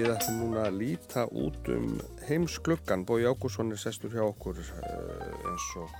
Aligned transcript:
við 0.00 0.12
ætlum 0.14 0.38
núna 0.40 0.62
að 0.68 0.78
líta 0.80 1.26
út 1.28 1.68
um 1.74 1.90
heimskluggan. 2.28 3.04
Bói 3.08 3.26
Ágússon 3.28 3.72
er 3.74 3.80
sestur 3.80 4.12
hjá 4.14 4.22
okkur 4.24 4.56
uh, 4.60 5.50
eins 5.50 5.66
og 5.80 5.90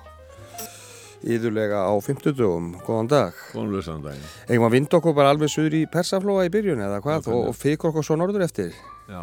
íðulega 1.20 1.82
á 1.84 1.92
50 2.00 2.36
dögum. 2.38 2.72
Góðan 2.86 3.10
dag. 3.12 3.36
Góðan 3.52 3.74
lösan 3.74 4.06
dag. 4.06 4.24
Eða 4.46 4.62
maður 4.62 4.76
vind 4.78 4.96
okkur 5.00 5.16
bara 5.18 5.34
alveg 5.34 5.52
suður 5.52 5.76
í 5.76 5.84
persaflóa 5.92 6.46
í 6.48 6.52
byrjun 6.54 6.80
eða 6.86 7.02
hvað 7.04 7.30
og, 7.34 7.50
og 7.50 7.58
fyrir 7.58 7.90
okkur 7.90 8.06
svo 8.06 8.16
norður 8.20 8.46
eftir. 8.46 8.72
Já. 9.10 9.22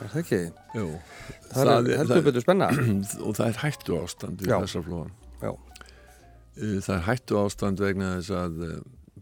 Er 0.00 0.12
það 0.12 0.20
ekki? 0.22 0.42
Jú. 0.76 0.86
Það, 1.50 1.56
það 1.56 1.74
er 1.74 2.00
heldur 2.00 2.24
betur 2.28 2.44
spenna. 2.44 2.70
Og 3.26 3.34
það 3.36 3.50
er 3.50 3.58
hættu 3.60 3.98
ástand 4.00 4.44
í 4.44 4.48
persaflóan. 4.48 5.10
Já. 5.40 5.50
Það 6.56 6.94
er 6.94 7.04
hættu 7.08 7.40
ástand 7.40 7.82
vegna 7.84 8.14
þess 8.20 8.32
að 8.36 8.62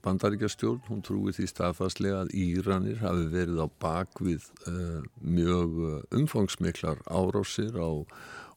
bandaríkjastjórn, 0.04 0.82
hún 0.88 1.04
trúi 1.06 1.32
því 1.36 1.46
staðfastlega 1.50 2.24
að 2.24 2.34
Íranir 2.38 3.00
hafi 3.02 3.28
verið 3.32 3.62
á 3.62 3.66
bakvið 3.82 4.48
uh, 4.70 5.00
mjög 5.22 5.78
umfangsmiklar 6.14 7.02
árásir 7.06 7.78
á 7.78 7.90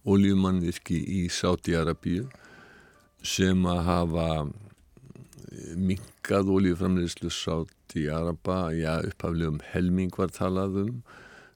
oljumannvirki 0.08 0.98
í 0.98 1.22
Sáti-Arabíu 1.30 2.28
sem 3.22 3.66
að 3.70 3.82
hafa 3.86 4.28
minkað 5.78 6.50
oljuframleyslu 6.56 7.30
Sáti-Araba, 7.34 8.72
já 8.74 9.02
upphaflegum 9.06 9.60
helming 9.74 10.14
var 10.18 10.32
talað 10.34 10.80
um. 10.86 11.04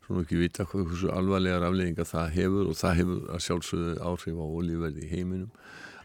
Svona 0.05 0.21
ekki 0.21 0.37
vita 0.37 0.67
hvað 0.69 0.91
hversu 0.91 1.09
alvarlegar 1.09 1.65
aflegginga 1.65 2.05
það 2.05 2.33
hefur 2.35 2.69
og 2.69 2.77
það 2.77 2.97
hefur 2.99 3.21
að 3.33 3.43
sjálfsögðu 3.47 3.95
áhrif 4.05 4.37
á 4.37 4.45
oljuverði 4.45 5.05
í 5.05 5.11
heiminum 5.15 5.49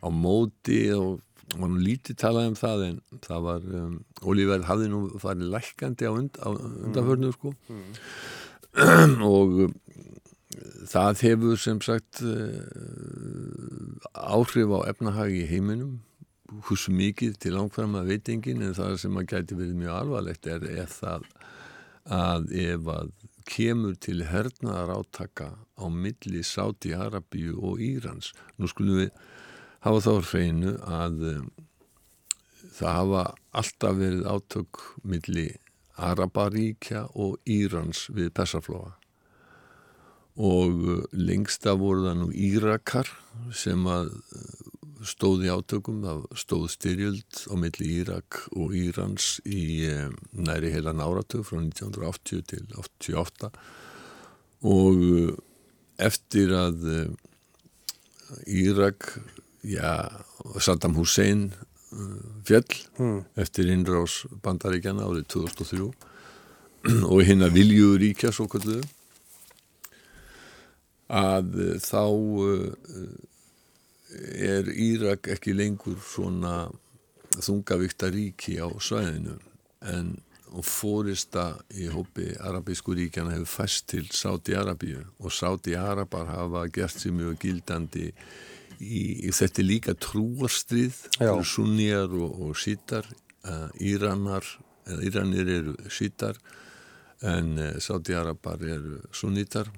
á 0.01 0.09
móti 0.09 0.83
og 0.97 1.21
var 1.59 1.71
nú 1.71 1.81
lítið 1.83 2.19
talað 2.21 2.51
um 2.51 2.59
það 2.59 2.85
en 2.87 2.99
það 3.25 3.47
var 3.47 3.65
um, 3.81 3.95
olíverð 4.23 4.69
hafði 4.69 4.91
nú 4.93 5.01
farið 5.23 5.51
lækandi 5.55 6.07
á, 6.07 6.13
und, 6.15 6.39
á 6.39 6.49
undanförnu 6.55 7.33
sko 7.35 7.55
mm. 7.69 7.89
og 9.35 9.57
um, 9.67 9.75
það 10.91 11.25
hefur 11.27 11.59
sem 11.61 11.81
sagt 11.83 12.23
uh, 12.23 12.39
áhrif 14.15 14.71
á 14.79 14.81
efnahagi 14.93 15.43
í 15.43 15.51
heiminum 15.51 15.99
hversu 16.67 16.95
mikið 16.95 17.37
til 17.43 17.55
langfram 17.57 17.99
að 17.99 18.15
veitingin 18.15 18.63
en 18.67 18.77
það 18.77 18.97
sem 19.03 19.19
að 19.19 19.29
gæti 19.35 19.59
verið 19.59 19.83
mjög 19.83 19.99
alvarlegt 19.99 20.49
er, 20.51 20.65
er 20.83 20.91
það 20.91 21.27
að 22.11 22.49
ef 22.59 22.89
að 22.91 23.13
kemur 23.51 23.95
til 24.03 24.25
hernaðar 24.27 24.95
átaka 24.99 25.51
á 25.79 25.85
milli 25.91 26.43
Sáti, 26.47 26.93
Arabíu 26.95 27.57
og 27.59 27.83
Írans 27.83 28.33
nú 28.59 28.71
skulum 28.71 29.03
við 29.03 29.13
hafa 29.85 30.01
þá 30.05 30.13
hreinu 30.29 30.77
að 30.85 31.27
um, 31.31 31.51
það 32.77 32.97
hafa 32.99 33.25
alltaf 33.61 33.99
verið 34.01 34.25
átök 34.29 34.81
milli 35.03 35.49
Araparíkja 36.01 37.07
og 37.21 37.37
Írans 37.49 38.07
við 38.17 38.33
Persaflóa. 38.37 38.95
Og 40.41 40.85
uh, 40.85 41.01
lengsta 41.17 41.77
voru 41.81 42.07
það 42.09 42.19
nú 42.21 42.29
Írakar 42.33 43.09
sem 43.57 43.89
að 43.89 44.13
uh, 44.13 44.69
stóði 45.09 45.49
átökum, 45.49 46.03
það 46.05 46.25
stóð 46.37 46.67
styrjöld 46.75 47.43
á 47.49 47.55
milli 47.57 47.89
Írak 48.03 48.43
og 48.53 48.77
Írans 48.77 49.39
í 49.49 49.89
næri 50.37 50.75
heila 50.75 50.93
náratug 50.93 51.47
frá 51.49 51.57
1980 51.63 52.45
til 52.53 52.67
88 52.77 53.49
og 54.69 55.39
eftir 55.97 56.53
að 56.53 56.85
Írak 58.45 59.09
já, 59.65 60.11
Saddam 60.59 60.97
Hussein 60.97 61.51
fjell 62.47 62.71
hmm. 62.99 63.25
eftir 63.41 63.71
innrás 63.73 64.23
bandaríkjana 64.45 65.09
árið 65.09 65.27
2003 65.35 65.89
og 67.11 67.23
hinn 67.29 67.45
að 67.45 67.57
vilju 67.59 67.95
ríkja 68.01 68.31
svo 68.33 68.47
kalluðu 68.51 68.85
að 71.11 71.57
þá 71.83 72.05
er 74.39 74.71
Írak 74.71 75.29
ekki 75.35 75.55
lengur 75.55 75.99
svona 76.03 76.71
þungavíkta 77.31 78.11
ríki 78.11 78.59
á 78.59 78.67
svæðinu. 78.83 79.37
En 79.87 80.17
fórista 80.67 81.53
í 81.79 81.87
hópi 81.93 82.33
arabísku 82.43 82.95
ríkjana 82.99 83.37
hefur 83.37 83.53
fæst 83.63 83.87
til 83.93 84.09
Sáti-Arabíu 84.11 85.05
og 85.23 85.35
Sáti-Arabar 85.35 86.27
hafa 86.27 86.65
gert 86.75 86.99
sér 86.99 87.15
mjög 87.15 87.39
gildandi 87.45 88.11
í, 88.81 89.31
þetta 89.35 89.65
líka 89.65 89.95
trúarstrið 90.01 90.97
sunniar 91.47 92.11
og, 92.17 92.41
og 92.49 92.59
sítar 92.59 93.07
uh, 93.45 93.69
Íranar 93.81 94.47
eða 94.89 95.05
Íranir 95.07 95.53
eru 95.59 95.75
sítar 95.93 96.39
en 97.27 97.53
uh, 97.61 97.77
Sáti-Arabar 97.83 98.65
eru 98.65 99.01
sunnitar 99.13 99.69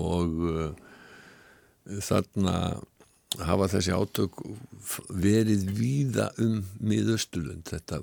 og 0.00 0.38
þarna 2.00 2.54
hafa 3.44 3.66
þessi 3.74 3.92
átök 3.92 4.38
verið 5.12 5.66
víða 5.76 6.30
um 6.40 6.62
miðausturlund 6.80 7.68
þetta 7.68 7.98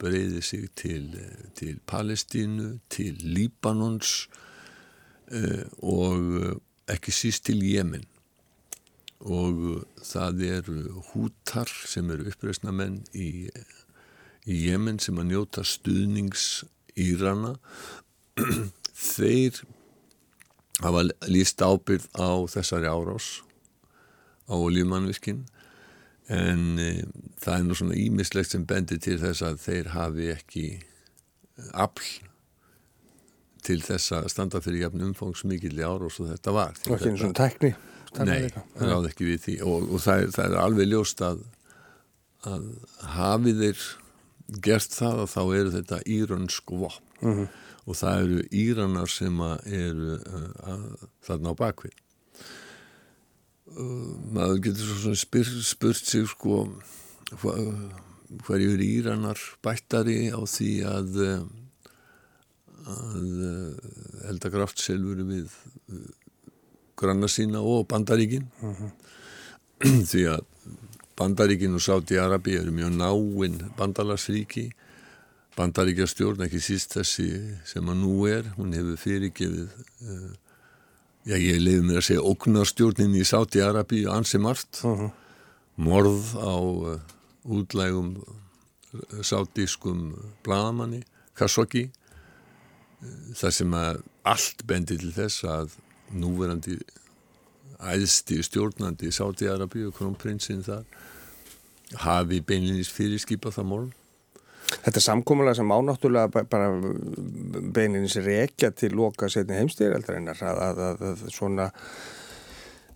breyði 0.00 0.40
sig 0.40 0.70
til, 0.78 1.10
til 1.58 1.76
Palestínu, 1.84 2.78
til 2.88 3.20
Líbanons 3.20 4.14
og 5.84 6.24
ekki 6.90 7.12
síst 7.12 7.44
til 7.50 7.60
Jemen 7.60 8.08
og 9.24 9.84
það 10.04 10.42
eru 10.50 10.80
hútar 11.12 11.70
sem 11.88 12.10
eru 12.12 12.28
uppreysnamenn 12.28 13.00
í, 13.16 13.48
í 14.44 14.58
Jemen 14.66 15.00
sem 15.00 15.16
að 15.20 15.30
njóta 15.30 15.64
stuðnings 15.64 16.64
Írana 17.00 17.54
þeir 19.16 19.62
hafa 20.84 21.06
líst 21.30 21.64
ábyrð 21.64 22.10
á 22.20 22.44
þessari 22.52 22.90
árás 22.90 23.40
á 24.44 24.54
oljumannviskin 24.58 25.46
en 26.28 26.76
e, 26.80 26.90
það 27.40 27.56
er 27.56 27.64
nú 27.64 27.78
svona 27.78 27.96
ímislegt 28.00 28.52
sem 28.52 28.68
bendir 28.68 29.00
til 29.00 29.16
þess 29.22 29.44
að 29.44 29.58
þeir 29.64 29.90
hafi 29.94 30.28
ekki 30.34 30.66
afl 31.72 32.12
til 33.64 33.80
þess 33.80 34.12
að 34.18 34.28
standa 34.32 34.60
fyrir 34.60 34.84
jafn 34.84 35.04
umfangsmikið 35.08 35.80
árás 35.80 36.20
og 36.20 36.28
þetta 36.34 36.52
var. 36.52 36.80
Og 36.84 36.96
ekki 36.98 37.12
eins 37.14 37.24
og 37.24 37.36
tækni 37.38 37.72
Nei, 38.22 38.50
það 38.76 38.90
ráð 38.92 39.08
ekki 39.10 39.28
við 39.28 39.42
því. 39.44 39.56
Og, 39.66 39.88
og 39.90 40.02
það, 40.04 40.28
það 40.36 40.46
er 40.46 40.60
alveg 40.62 40.90
ljóst 40.90 41.24
að, 41.24 41.42
að 42.46 42.68
hafið 43.16 43.62
þeir 43.64 43.84
gert 44.64 44.94
það 44.94 45.24
að 45.24 45.32
þá 45.32 45.42
eru 45.44 45.74
þetta 45.74 46.00
írönsk 46.18 46.74
vopn. 46.74 47.04
Mm 47.24 47.32
-hmm. 47.32 47.48
og 47.84 47.96
það 47.96 48.22
eru 48.22 48.38
íranar 48.50 49.08
sem 49.08 49.40
eru 49.64 50.16
uh, 50.18 50.88
þarna 51.24 51.52
á 51.52 51.60
bakvið 51.60 51.94
uh, 53.78 54.10
maður 54.34 54.60
getur 54.66 54.98
svo 55.00 55.14
spyr, 55.16 55.48
spurt 55.64 56.04
sig 56.04 56.26
sko 56.28 56.66
hva, 57.40 57.54
hverju 58.44 58.74
eru 58.74 58.84
íranar 58.84 59.40
bættari 59.64 60.28
á 60.34 60.40
því 60.44 60.72
að 60.84 61.22
að 62.84 63.28
elda 64.28 64.50
kraftselvuru 64.52 65.24
við 65.24 65.54
granna 66.96 67.28
sína 67.28 67.60
og 67.60 67.88
bandaríkin 67.88 68.46
uh. 68.62 68.74
-huh. 68.78 68.90
því 70.10 70.22
að 70.34 70.44
bandaríkin 71.16 71.74
og 71.74 71.82
Sáti-Arabi 71.82 72.56
eru 72.58 72.70
mjög 72.70 72.92
náinn 72.98 73.58
bandalagsríki 73.76 74.70
bandaríkja 75.56 76.06
stjórn, 76.06 76.42
ekki 76.42 76.60
síst 76.60 76.96
þessi 76.96 77.58
sem 77.64 77.88
að 77.88 78.00
nú 78.02 78.26
er, 78.26 78.42
hún 78.56 78.72
hefur 78.74 78.96
fyrirgefið 78.98 79.68
uh, 80.10 80.32
já 81.24 81.36
ég 81.38 81.60
leiði 81.60 81.82
mér 81.82 82.00
að 82.00 82.08
segja 82.08 82.26
ógnarstjórnin 82.30 83.14
í 83.14 83.24
Sáti-Arabi 83.24 84.06
ansi 84.06 84.38
margt 84.38 84.82
uh 84.84 84.90
mhm. 84.90 85.04
-huh. 85.04 85.10
morð 85.76 86.34
á 86.34 86.54
uh, 86.58 87.00
útlægum 87.44 88.16
sátískum 89.22 90.14
bladamanni 90.44 91.02
Khashoggi 91.34 91.90
þar 93.34 93.54
sem 93.54 93.74
að 93.76 94.02
allt 94.24 94.64
bendi 94.68 94.96
til 95.00 95.12
þess 95.14 95.44
að 95.44 95.74
núverandi 96.12 96.78
æðsti 97.84 98.40
stjórnandi 98.44 99.10
í 99.10 99.14
Sáti-Arabíu, 99.14 99.92
krónprinsinn 99.94 100.64
þar 100.64 100.84
hafi 102.04 102.40
beinlinnist 102.44 102.94
fyrirskipa 102.94 103.52
það 103.54 103.70
mál? 103.70 103.84
Þetta 104.64 104.98
er 104.98 105.04
samkómulega 105.04 105.58
sem 105.58 105.72
ánáttúrulega 105.74 106.44
bara 106.50 106.70
beinlinnins 107.74 108.16
rekja 108.24 108.72
til 108.72 108.94
loka 108.96 109.28
setni 109.32 109.58
heimstýraldarinnar 109.58 110.40
að, 110.40 110.62
að, 110.68 110.84
að, 110.88 111.02
að 111.10 111.24
svona 111.34 111.68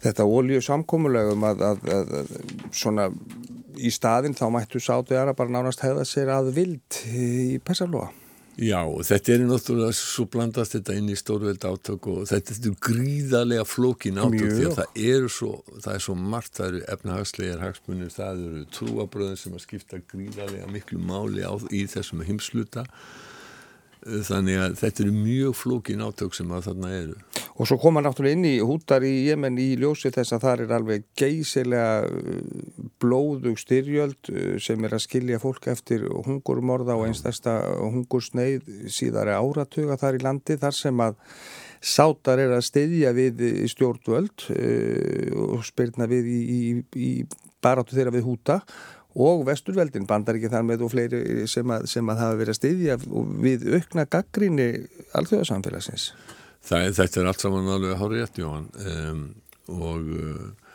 þetta 0.03 0.25
ólíu 0.25 0.63
samkómulegum 0.65 1.45
að 1.49 1.77
svona 2.73 3.09
í 3.79 3.93
staðin 3.95 4.37
þá 4.39 4.47
mættu 4.55 4.81
Sáti-Arabar 4.83 5.53
nánast 5.53 5.85
hefða 5.85 6.07
sér 6.09 6.33
að 6.35 6.55
vild 6.57 7.03
í 7.13 7.59
Persaflóa 7.65 8.09
Já, 8.59 8.81
þetta 9.07 9.31
er 9.37 9.43
náttúrulega 9.47 9.95
svo 9.95 10.25
blandast 10.33 10.75
þetta 10.75 10.97
inn 10.99 11.13
í 11.13 11.17
stórveld 11.19 11.63
átök 11.63 12.09
og 12.11 12.25
þetta 12.27 12.57
er 12.57 12.73
gríðarlega 12.83 13.67
flókin 13.69 14.19
átök 14.19 14.51
því 14.51 14.65
að 14.67 14.75
það 14.81 14.99
eru 15.13 15.31
svo, 15.31 15.51
það 15.77 15.93
er 15.93 16.05
svo 16.09 16.17
margt, 16.19 16.57
það 16.59 16.71
eru 16.73 16.81
efnahagslegar 16.97 17.63
hagsmunir, 17.63 18.11
það 18.17 18.43
eru 18.49 18.65
trúabröðin 18.75 19.39
sem 19.39 19.55
að 19.55 19.63
skipta 19.63 20.03
gríðarlega 20.11 20.73
miklu 20.75 20.99
máli 20.99 21.47
á, 21.47 21.55
í 21.71 21.85
þessum 21.87 22.25
heimsluta 22.27 22.83
þannig 24.03 24.65
að 24.65 24.79
þetta 24.83 25.05
eru 25.05 25.15
mjög 25.21 25.55
flókin 25.63 26.03
átök 26.09 26.35
sem 26.35 26.51
að 26.51 26.71
þarna 26.73 26.93
eru 26.99 27.38
Og 27.59 27.67
svo 27.67 27.79
koma 27.83 27.99
náttúrulega 28.05 28.39
inn 28.39 28.47
í 28.47 28.57
hútar 28.63 29.03
í 29.03 29.13
Jemen 29.27 29.57
í 29.59 29.73
ljósi 29.81 30.13
þess 30.15 30.37
að 30.37 30.45
það 30.45 30.61
er 30.65 30.75
alveg 30.77 31.07
geysilega 31.19 32.05
uh, 32.07 32.85
blóðug 33.03 33.59
styrjöld 33.59 34.31
uh, 34.31 34.53
sem 34.63 34.85
er 34.87 34.95
að 34.95 35.03
skilja 35.09 35.41
fólk 35.43 35.67
eftir 35.73 36.05
hungurmorða 36.07 36.95
og 36.95 37.09
einstasta 37.09 37.57
hungursneið 37.81 38.87
síðari 38.95 39.35
áratuga 39.35 39.99
þar 39.99 40.21
í 40.21 40.23
landi 40.23 40.59
þar 40.61 40.79
sem 40.79 41.03
að 41.03 41.19
sátar 41.83 42.45
er 42.45 42.55
að 42.55 42.65
styðja 42.69 43.13
við 43.19 43.43
stjórnvöld 43.75 44.47
uh, 44.55 45.43
og 45.59 45.67
spyrna 45.67 46.07
við 46.11 46.31
í, 46.31 46.39
í, 46.39 46.63
í 46.95 47.13
baráttu 47.59 47.99
þeirra 47.99 48.15
við 48.15 48.29
húta 48.31 48.63
og 49.19 49.43
vesturveldin 49.49 50.07
bandar 50.07 50.39
ekki 50.39 50.51
þar 50.53 50.67
með 50.69 50.87
og 50.87 50.93
fleiri 50.95 51.47
sem 51.51 51.71
að, 51.75 51.91
sem 51.91 52.07
að 52.07 52.21
hafa 52.23 52.39
verið 52.39 52.55
að 52.55 52.61
styðja 52.61 52.99
við 53.43 53.71
aukna 53.75 54.05
gaggríni 54.07 54.69
alþjóðarsamfélagsins. 55.19 56.13
Það, 56.65 56.89
þetta 56.99 57.21
er 57.21 57.29
allt 57.31 57.45
saman 57.45 57.71
alveg 57.73 58.01
hárétt 58.01 58.41
Jóhann 58.41 58.67
um, 58.83 59.23
og 59.73 60.11
uh, 60.13 60.75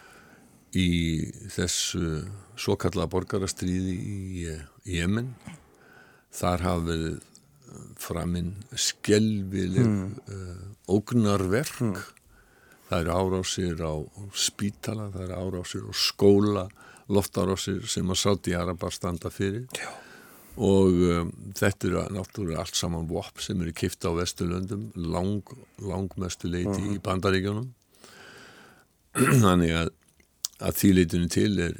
í 0.74 0.88
þessu 1.54 2.24
svo 2.58 2.78
kalla 2.82 3.10
borgarastríði 3.10 3.94
í, 3.94 4.18
í 4.88 4.98
Jemen 4.98 5.34
þar 6.34 6.66
hafa 6.66 6.86
verið 6.88 7.20
framinn 8.02 8.54
skelvileg 8.78 9.86
mm. 9.86 10.08
uh, 10.30 10.94
ógnarverk 10.94 11.82
mm. 11.82 12.00
það 12.90 13.00
eru 13.00 13.18
árásir 13.20 13.84
á 13.86 13.94
spítala, 14.38 15.10
það 15.14 15.28
eru 15.28 15.42
árásir 15.42 15.86
á 15.90 15.94
skóla, 15.98 16.66
loftárásir 17.10 17.86
sem 17.90 18.10
að 18.10 18.22
sátt 18.24 18.50
í 18.50 18.58
Arabar 18.58 18.94
standa 18.96 19.34
fyrir 19.34 19.68
Já 19.78 19.92
og 20.54 21.00
um, 21.10 21.32
þetta 21.58 21.88
eru 21.90 22.04
náttúrulega 22.14 22.62
allt 22.62 22.78
saman 22.78 23.08
vop 23.10 23.42
sem 23.42 23.62
eru 23.62 23.74
kipta 23.74 24.12
á 24.14 24.18
Vesturlöndum 24.18 24.92
lang, 24.96 25.42
langmestu 25.82 26.48
leiti 26.48 26.70
uh 26.70 26.78
-huh. 26.78 26.94
í 26.94 26.98
mhm. 26.98 27.04
bandaríkjónum 27.08 27.74
þannig 29.46 29.74
að 29.82 29.94
að 30.64 30.80
því 30.80 30.90
leitinu 30.94 31.30
til 31.32 31.60
er, 31.60 31.78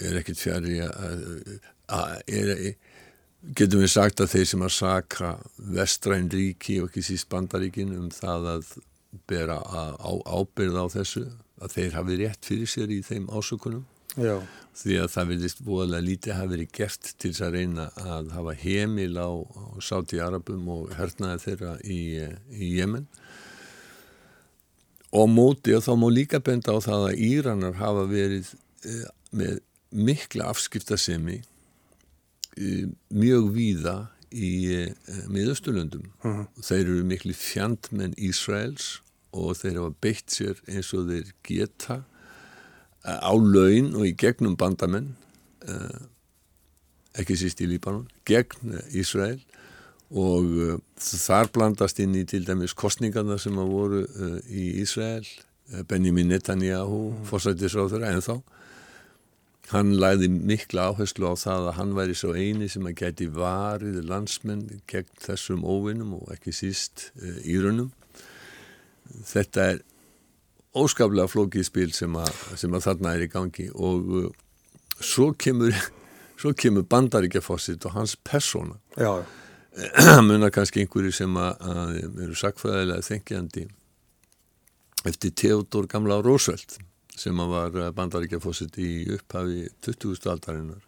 er 0.00 0.18
ekkit 0.20 0.40
fjari 0.40 0.80
að, 0.80 1.22
er, 2.26 2.74
getum 3.58 3.82
við 3.84 3.92
sagt 3.92 4.22
að 4.22 4.32
þeir 4.34 4.50
sem 4.50 4.64
að 4.64 4.76
saka 4.78 5.30
vestræn 5.76 6.30
ríki 6.32 6.80
og 6.80 6.90
ekki 6.90 7.04
síst 7.04 7.28
bandaríkin 7.32 7.94
um 7.98 8.10
það 8.14 8.50
að 8.54 8.76
bera 9.30 9.58
á, 9.60 10.12
ábyrð 10.24 10.78
á 10.80 10.86
þessu 10.96 11.26
að 11.62 11.76
þeir 11.76 11.98
hafi 11.98 12.20
rétt 12.20 12.48
fyrir 12.48 12.70
sér 12.70 12.94
í 12.94 13.02
þeim 13.04 13.28
ásökunum 13.30 13.84
Já. 14.14 14.38
því 14.78 14.96
að 15.02 15.10
það 15.14 15.30
vilist 15.32 15.62
voðalega 15.64 16.06
lítið 16.08 16.36
hafi 16.38 16.52
verið 16.54 16.72
gert 16.78 17.10
til 17.18 17.30
þess 17.32 17.44
að 17.46 17.56
reyna 17.58 17.86
að 17.98 18.30
hafa 18.34 18.54
heimil 18.62 19.14
á, 19.18 19.30
á 19.30 19.64
sáti 19.82 20.20
Arabum 20.22 20.68
og 20.70 20.94
hernaði 20.98 21.42
þeirra 21.48 21.74
í, 21.82 22.00
í 22.54 22.70
Jemen 22.78 23.08
og 25.14 25.30
móti 25.30 25.74
og 25.76 25.84
þá 25.86 25.92
má 25.98 26.08
líka 26.10 26.42
benda 26.42 26.74
á 26.74 26.78
það 26.82 27.08
að 27.10 27.22
Íranar 27.28 27.78
hafa 27.78 28.06
verið 28.10 28.50
eh, 28.86 29.04
með 29.34 29.60
mikla 29.94 30.48
afskiptasemi 30.50 31.40
eh, 31.40 32.86
mjög 33.14 33.50
víða 33.54 33.96
í 34.34 34.54
eh, 34.74 35.20
miðausturlöndum 35.30 36.08
uh 36.22 36.30
-huh. 36.30 36.46
þeir 36.58 36.84
eru 36.86 37.04
miklu 37.06 37.34
fjandmenn 37.38 38.18
Ísraels 38.18 38.98
og 39.34 39.54
þeir 39.58 39.78
hafa 39.82 39.94
beitt 40.02 40.34
sér 40.34 40.58
eins 40.66 40.90
og 40.94 41.10
þeir 41.10 41.30
geta 41.46 42.02
á 43.04 43.32
laun 43.32 43.92
og 43.98 44.06
í 44.08 44.14
gegnum 44.16 44.56
bandamenn 44.56 45.12
uh, 45.68 46.00
ekki 47.20 47.36
síst 47.38 47.60
í 47.62 47.68
Líbanon 47.68 48.08
gegn 48.28 48.78
Ísrael. 48.96 49.40
Og 50.14 50.48
uh, 50.48 50.78
þar 51.00 51.50
blandast 51.54 52.00
inn 52.02 52.16
í 52.16 52.24
til 52.28 52.44
dæmis 52.46 52.76
kostningarna 52.76 53.38
sem 53.40 53.58
að 53.60 53.72
voru 53.72 54.02
uh, 54.04 54.38
í 54.48 54.80
Ísrael 54.84 55.26
Benjamin 55.88 56.28
Netanyahu 56.28 57.00
mm. 57.10 57.22
fórsættisráður 57.28 58.04
en 58.08 58.24
þá. 58.24 58.34
Hann 59.72 59.94
læði 59.96 60.28
mikla 60.28 60.90
áherslu 60.90 61.30
á 61.32 61.34
það 61.40 61.68
að 61.70 61.76
hann 61.78 61.94
væri 61.96 62.16
svo 62.20 62.34
eini 62.36 62.66
sem 62.68 62.84
að 62.84 62.98
geti 63.00 63.30
varið 63.32 64.02
landsmenn 64.10 64.66
gegn 64.90 65.22
þessum 65.24 65.64
óvinnum 65.64 66.18
og 66.18 66.34
ekki 66.34 66.52
síst 66.52 67.06
írunum 67.48 67.88
þetta 69.24 69.66
er 69.72 69.82
óskaplega 70.74 71.30
flókið 71.30 71.66
spil 71.68 71.90
sem 71.94 72.16
að, 72.18 72.32
sem 72.58 72.74
að 72.74 72.88
þarna 72.88 73.14
er 73.14 73.26
í 73.26 73.30
gangi 73.32 73.68
og 73.74 74.10
uh, 74.18 74.28
svo 74.98 75.30
kemur, 75.38 75.74
kemur 76.62 76.86
bandaríkjafossitt 76.90 77.86
og 77.88 77.96
hans 77.98 78.16
persóna 78.16 78.78
munar 80.28 80.52
kannski 80.54 80.84
einhverju 80.84 81.14
sem 81.14 81.38
að, 81.38 81.62
að 81.66 82.24
eru 82.26 82.38
sakfæðilega 82.38 83.06
þengjandi 83.06 83.68
eftir 85.04 85.34
Theodor 85.36 85.88
Gamla 85.90 86.20
Roosevelt 86.24 86.78
sem 87.14 87.38
að 87.38 87.52
var 87.52 87.94
bandaríkjafossitt 87.94 88.78
í 88.82 88.90
upphafi 89.14 89.68
20. 89.86 90.30
aldarinnar 90.30 90.82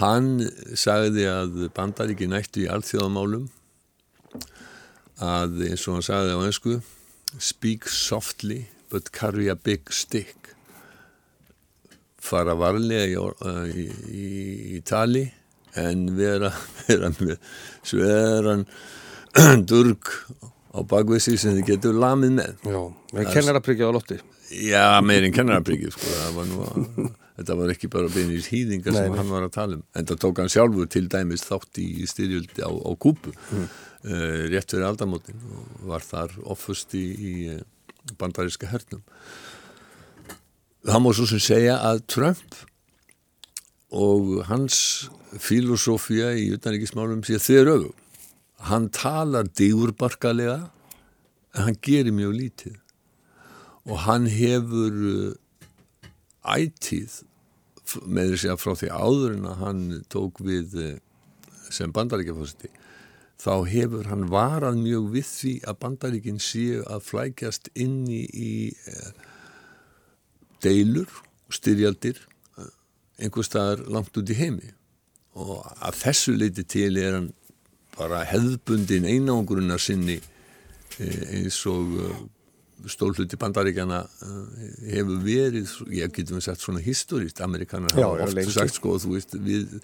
hann 0.00 0.38
sagði 0.78 1.26
að 1.28 1.66
bandaríki 1.76 2.28
nættu 2.30 2.64
í 2.64 2.70
allþjóðamálum 2.70 3.48
að 5.22 5.64
eins 5.68 5.86
og 5.86 5.98
hann 5.98 6.06
sagði 6.06 6.36
á 6.38 6.38
önsku 6.40 6.76
speak 7.38 7.88
softly 7.88 8.68
but 8.90 9.12
carry 9.12 9.48
a 9.48 9.56
big 9.56 9.92
stick. 9.92 10.36
Fara 12.22 12.54
varlega 12.54 13.06
í, 13.72 13.86
í, 14.12 14.26
í 14.76 14.82
tali 14.86 15.24
en 15.80 16.10
vera, 16.16 16.52
vera 16.86 17.10
með 17.16 17.38
sveran 17.82 18.66
durg 19.70 20.12
á 20.72 20.80
bakvisi 20.88 21.38
sem 21.40 21.56
þið 21.56 21.72
getur 21.72 21.96
lamið 21.98 22.36
með. 22.36 22.68
Já, 22.68 22.82
með 23.16 23.32
kennarabryggja 23.32 23.88
á 23.88 23.92
lotti 23.96 24.20
Já, 24.52 25.00
meirinn 25.04 25.32
kennarabryggja 25.32 25.92
sko, 25.94 26.10
var 26.36 26.48
nú, 26.48 26.66
þetta 27.38 27.56
var 27.56 27.72
ekki 27.72 27.88
bara 27.92 28.10
beinir 28.12 28.44
hýðingar 28.44 28.96
sem 28.96 29.16
hann 29.16 29.30
var 29.32 29.46
að 29.46 29.54
tala 29.54 29.78
um 29.78 29.84
en 29.96 30.08
það 30.10 30.20
tók 30.24 30.42
hann 30.42 30.52
sjálfur 30.52 30.90
til 30.92 31.06
dæmis 31.12 31.46
þátt 31.48 31.80
í 31.80 32.06
styrjöldi 32.08 32.64
á, 32.64 32.68
á 32.68 32.92
kúpu 33.00 33.32
mm. 33.32 33.70
Uh, 34.04 34.42
rétt 34.50 34.72
fyrir 34.72 34.88
aldamótin 34.88 35.38
og 35.52 35.86
var 35.90 36.04
þar 36.06 36.34
offust 36.52 36.94
í, 36.98 37.04
í 37.12 37.32
eh, 37.54 37.62
bandaríska 38.18 38.70
hernum. 38.70 39.02
Það 40.82 41.02
má 41.02 41.10
svo 41.14 41.26
sem 41.30 41.42
segja 41.42 41.78
að 41.86 42.02
Trump 42.10 42.56
og 43.92 44.40
hans 44.48 44.76
filosófia 45.42 46.32
í 46.36 46.50
utanrikkismálum 46.56 47.22
sé 47.26 47.38
þeir 47.42 47.74
öfu 47.76 47.92
hann 48.68 48.88
talar 48.94 49.48
dígurbarkalega 49.58 50.58
en 51.52 51.66
hann 51.66 51.78
gerir 51.82 52.14
mjög 52.14 52.36
lítið. 52.38 52.76
Og 53.90 54.04
hann 54.06 54.28
hefur 54.30 54.98
eh, 55.12 56.10
ætíð 56.46 57.22
með 58.06 58.34
þess 58.34 58.52
að 58.52 58.60
frá 58.62 58.76
því 58.78 58.92
áður 58.94 59.34
en 59.36 59.48
að 59.50 59.64
hann 59.64 59.82
tók 60.10 60.38
við 60.46 60.76
sem 61.72 61.92
bandaríkjafósiti 61.92 62.70
þá 63.42 63.54
hefur 63.66 64.08
hann 64.10 64.28
varað 64.30 64.78
mjög 64.78 65.08
við 65.16 65.28
því 65.28 65.52
að 65.66 65.78
bandaríkinn 65.82 66.42
séu 66.42 66.82
að 66.86 67.06
flækjast 67.08 67.70
inni 67.74 68.22
í 68.28 68.52
eh, 68.70 69.08
deilur 70.62 71.10
og 71.48 71.56
styrjaldir 71.56 72.20
eh, 72.22 72.68
einhver 73.24 73.46
staðar 73.46 73.82
langt 73.90 74.18
út 74.18 74.30
í 74.30 74.38
heimi. 74.38 74.70
Og 75.34 75.64
að 75.80 75.98
þessu 76.04 76.36
leiti 76.36 76.66
til 76.68 76.92
er 77.00 77.18
hann 77.18 77.32
bara 77.96 78.22
hefðbundin 78.28 79.08
einangurinn 79.08 79.74
að 79.74 79.82
sinni 79.88 80.20
eh, 80.20 81.40
eins 81.40 81.58
og 81.70 81.98
stólhluti 82.90 83.38
bandaríkjana 83.38 84.00
hefur 84.90 85.18
verið, 85.22 85.70
ég 85.94 86.10
getum 86.14 86.40
við 86.40 86.48
sagt 86.48 86.64
svona 86.64 86.80
historist, 86.82 87.38
amerikanar 87.44 87.94
hafa 87.94 88.26
oft 88.26 88.54
sagt 88.56 88.74
sko, 88.74 88.96
veist, 89.06 89.36
við, 89.38 89.76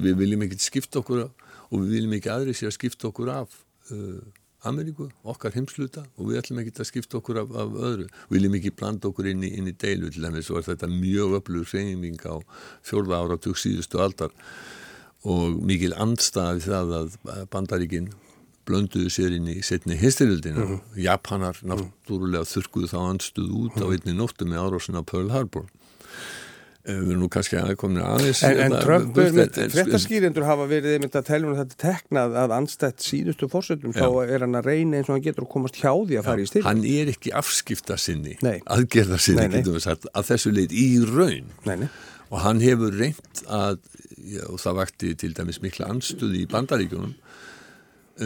við 0.00 0.16
viljum 0.16 0.46
ekkert 0.46 0.64
skipta 0.64 1.02
okkur 1.02 1.26
og 1.72 1.82
við 1.82 1.96
viljum 1.96 2.14
ekki 2.18 2.32
aðri 2.32 2.54
sér 2.56 2.70
að 2.70 2.78
skipta 2.78 3.08
okkur 3.08 3.32
af 3.32 3.58
uh, 3.90 4.20
Ameríku, 4.62 5.08
okkar 5.26 5.56
heimsluta 5.56 6.04
og 6.14 6.28
við 6.28 6.38
ætlum 6.38 6.60
ekki 6.62 6.76
að 6.76 6.86
skipta 6.86 7.18
okkur 7.18 7.40
af, 7.40 7.54
af 7.64 7.72
öðru 7.88 8.04
við 8.06 8.36
viljum 8.36 8.58
ekki 8.60 8.74
blanda 8.78 9.08
okkur 9.08 9.32
inn 9.32 9.42
í, 9.42 9.50
inn 9.58 9.70
í 9.70 9.74
deilu 9.74 10.10
til 10.12 10.22
þess 10.22 10.52
að 10.52 10.68
þetta 10.68 10.90
mjög 10.92 11.38
öflugur 11.40 11.72
hreyning 11.72 12.20
á 12.22 12.38
fjórða 12.86 13.24
ára 13.24 13.38
tök 13.42 13.58
síðustu 13.58 13.98
aldar 14.04 14.30
og 15.26 15.58
mikil 15.66 15.90
andstaði 15.98 16.62
það 16.68 16.94
að 16.98 17.16
bandaríkinn 17.50 18.12
blönduðu 18.68 19.10
sér 19.10 19.34
inn 19.34 19.48
í 19.50 19.56
setni 19.66 19.96
histirildina. 19.98 20.62
Mm 20.62 20.76
-hmm. 20.76 21.02
Japanar 21.02 21.58
náttúrulega 21.66 22.46
þurkuðu 22.46 22.90
þá 22.92 22.98
andstuð 23.02 23.50
út 23.50 23.76
á 23.82 23.86
mhm. 23.86 23.92
einni 23.92 24.14
nóttu 24.14 24.46
með 24.46 24.62
árásin 24.62 24.98
á 24.98 25.02
Pearl 25.02 25.30
Harbor 25.34 25.66
við 26.82 27.10
erum 27.12 27.20
nú 27.22 27.28
kannski 27.30 27.58
aðeins 27.60 28.00
aðeins 28.02 28.40
En, 28.48 28.60
en 28.64 28.72
Trump, 28.82 29.18
fréttaskýrindur 29.70 30.46
hafa 30.48 30.66
verið 30.70 30.96
einmitt 30.96 31.18
að 31.18 31.28
telja 31.28 31.50
um 31.50 31.58
þetta 31.60 31.78
teknað 31.78 32.34
að 32.42 32.54
anstætt 32.56 33.04
síðustu 33.04 33.48
fórsöldum 33.52 33.94
þá 33.94 34.08
er 34.24 34.42
hann 34.46 34.58
að 34.58 34.70
reyna 34.72 34.98
eins 34.98 35.10
og 35.10 35.14
hann 35.14 35.24
getur 35.26 35.46
að 35.46 35.52
komast 35.54 35.78
hjá 35.78 35.92
því 35.92 36.18
að 36.18 36.26
fara 36.26 36.42
í 36.42 36.48
stil 36.50 36.64
Hann 36.66 36.82
er 36.90 37.12
ekki 37.12 37.34
afskipta 37.38 37.98
sinni 38.00 38.34
aðgerða 38.42 39.20
sinni, 39.22 39.46
getur 39.54 39.78
við 39.78 39.86
sagt, 39.86 40.08
að 40.10 40.28
þessu 40.32 40.54
leit 40.56 40.74
í 40.74 40.88
raun. 41.06 41.54
Nei, 41.68 41.76
nei. 41.84 41.88
og 42.32 42.42
hann 42.42 42.62
hefur 42.64 42.98
reynt 42.98 43.44
að 43.46 43.78
já, 44.18 44.42
og 44.48 44.58
það 44.62 44.78
vakti 44.82 45.14
til 45.22 45.32
dæmis 45.38 45.62
mikla 45.62 45.90
anstuði 45.92 46.42
í 46.42 46.50
bandaríkunum 46.50 47.14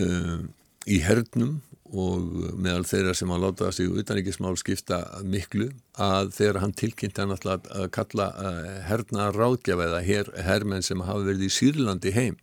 uh, 0.00 0.40
í 0.86 1.00
hernum 1.04 1.58
og 1.96 2.56
meðal 2.60 2.84
þeirra 2.88 3.14
sem 3.16 3.30
að 3.32 3.42
láta 3.46 3.70
sig 3.72 3.88
utanrikismál 3.88 4.56
skipta 4.60 5.00
miklu 5.24 5.70
að 6.02 6.32
þegar 6.36 6.60
hann 6.64 6.74
tilkynnti 6.76 7.22
hann 7.22 7.32
alltaf 7.34 7.68
að 7.72 7.88
kalla 7.96 8.28
uh, 8.36 8.70
herna 8.88 9.30
ráðgjafa 9.34 9.88
eða 9.88 10.02
her, 10.04 10.30
hermenn 10.46 10.84
sem 10.84 11.04
hafa 11.06 11.24
verið 11.24 11.46
í 11.48 11.52
Sýrlandi 11.56 12.12
heim 12.16 12.38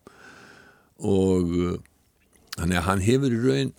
og 0.98 1.54
að 2.62 2.76
hann 2.88 3.04
hefur 3.06 3.34
í 3.34 3.42
raun 3.44 3.74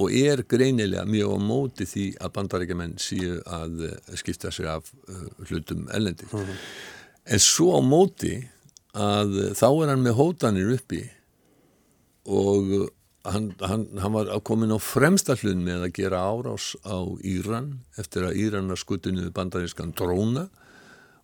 og 0.00 0.16
er 0.18 0.42
greinilega 0.50 1.04
mjög 1.06 1.36
á 1.36 1.38
móti 1.38 1.86
því 1.86 2.06
að 2.18 2.34
bandarækjumenn 2.38 2.96
síu 3.02 3.38
að 3.46 3.86
uh, 3.88 3.94
skipta 4.18 4.52
sig 4.52 4.68
af 4.68 4.90
hlutum 5.48 5.88
ellendi. 5.94 6.26
Mm 6.32 6.40
-hmm. 6.40 6.66
En 7.24 7.40
svo 7.40 7.78
á 7.78 7.80
móti 7.80 8.34
að 8.94 9.54
þá 9.58 9.68
er 9.70 9.88
hann 9.90 10.04
með 10.04 10.18
hótanir 10.18 10.74
uppi 10.76 11.02
og 12.24 12.90
hann, 13.24 13.54
hann, 13.60 13.86
hann 13.98 14.12
var 14.12 14.28
komin 14.44 14.74
á 14.74 14.78
fremsta 14.82 15.36
hlun 15.40 15.64
með 15.64 15.86
að 15.88 15.96
gera 15.98 16.20
árás 16.28 16.74
á 16.84 17.00
Íran 17.24 17.80
eftir 18.00 18.26
að 18.28 18.38
Íranar 18.42 18.80
skutinu 18.80 19.30
bandarískan 19.34 19.94
dróna 19.96 20.48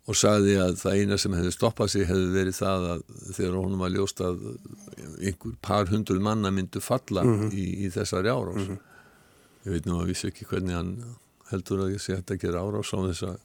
og 0.08 0.16
sagði 0.16 0.56
að 0.58 0.78
það 0.80 1.00
eina 1.00 1.18
sem 1.20 1.34
hefði 1.36 1.52
stoppað 1.54 1.92
sig 1.92 2.06
hefði 2.08 2.30
verið 2.34 2.56
það 2.56 2.86
að 2.94 3.02
þegar 3.36 3.58
honum 3.60 3.84
var 3.84 3.92
ljóst 3.94 4.22
að 4.24 4.38
einhver 5.20 5.58
par 5.62 5.90
hundru 5.92 6.16
manna 6.24 6.52
myndu 6.54 6.80
falla 6.82 7.24
mm 7.24 7.36
-hmm. 7.36 7.52
í, 7.52 7.66
í 7.84 7.90
þessari 7.94 8.32
árás 8.32 8.56
mm 8.56 8.66
-hmm. 8.66 8.80
ég 9.66 9.72
veit 9.72 9.86
nú 9.86 10.00
að 10.00 10.10
vissi 10.12 10.30
ekki 10.32 10.48
hvernig 10.48 10.74
hann 10.74 10.96
heldur 11.50 11.84
að 11.84 11.92
ég 11.92 12.00
sé 12.00 12.16
hægt 12.16 12.30
að 12.30 12.42
gera 12.46 12.64
árás 12.64 12.94
á 12.96 12.98
þess 13.06 13.22
að 13.28 13.38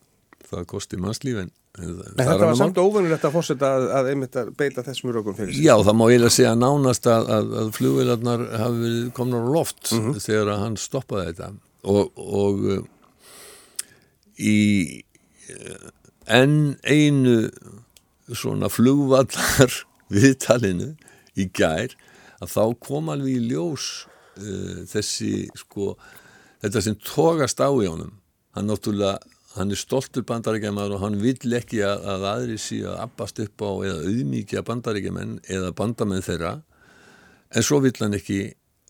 það 0.50 0.68
kosti 0.72 1.00
mannslífin 1.02 1.54
En 1.76 1.96
þetta 2.16 2.38
var 2.40 2.56
samt 2.56 2.78
óvunulegt 2.80 3.26
að 3.28 3.34
fórseta 3.36 3.70
að, 3.76 3.86
að 3.98 4.10
einmitt 4.14 4.36
að 4.40 4.52
beita 4.56 4.84
þessum 4.86 5.12
rökum 5.12 5.36
fyrir 5.36 5.52
sig. 5.52 5.66
Já, 5.66 5.74
það 5.84 5.98
má 6.00 6.04
eiginlega 6.06 6.36
segja 6.38 6.54
nánast 6.56 7.10
að, 7.12 7.32
að, 7.36 7.50
að 7.60 7.72
flugvilarnar 7.76 8.44
hafi 8.62 8.80
verið 8.84 9.10
komna 9.18 9.42
á 9.44 9.48
loft 9.58 9.92
mm 9.92 10.04
-hmm. 10.06 10.22
þegar 10.24 10.52
hann 10.62 10.78
stoppaði 10.80 11.34
þetta 11.34 11.50
og, 11.84 12.22
og 12.40 12.64
uh, 12.72 12.80
í 14.40 14.56
uh, 15.52 15.92
enn 16.40 16.78
einu 16.88 17.36
svona 18.32 18.72
flugvallar 18.72 19.80
viðtalinu 20.16 20.94
í 21.36 21.50
gær 21.52 21.92
að 22.40 22.56
þá 22.56 22.64
kom 22.88 23.12
alveg 23.12 23.36
í 23.36 23.48
ljós 23.52 24.08
uh, 24.40 24.88
þessi 24.88 25.50
sko 25.60 25.98
þetta 26.64 26.88
sem 26.88 26.96
tókast 27.04 27.60
á 27.60 27.68
í 27.68 27.92
honum 27.92 28.16
hann 28.56 28.72
náttúrulega 28.72 29.20
hann 29.56 29.72
er 29.72 29.80
stoltur 29.80 30.26
bandaríkjamaður 30.28 30.98
og 30.98 31.04
hann 31.06 31.18
vill 31.24 31.58
ekki 31.58 31.82
að, 31.88 32.06
að 32.12 32.28
aðri 32.34 32.60
sí 32.60 32.82
að 32.84 33.00
abbast 33.06 33.40
upp 33.44 33.64
á 33.64 33.72
eða 33.88 34.04
auðmíkja 34.10 34.66
bandaríkjamenn 34.68 35.40
eða 35.48 35.72
bandamenn 35.78 36.26
þeirra. 36.26 36.58
En 37.56 37.64
svo 37.64 37.80
vill 37.84 37.96
hann 38.02 38.18
ekki 38.18 38.40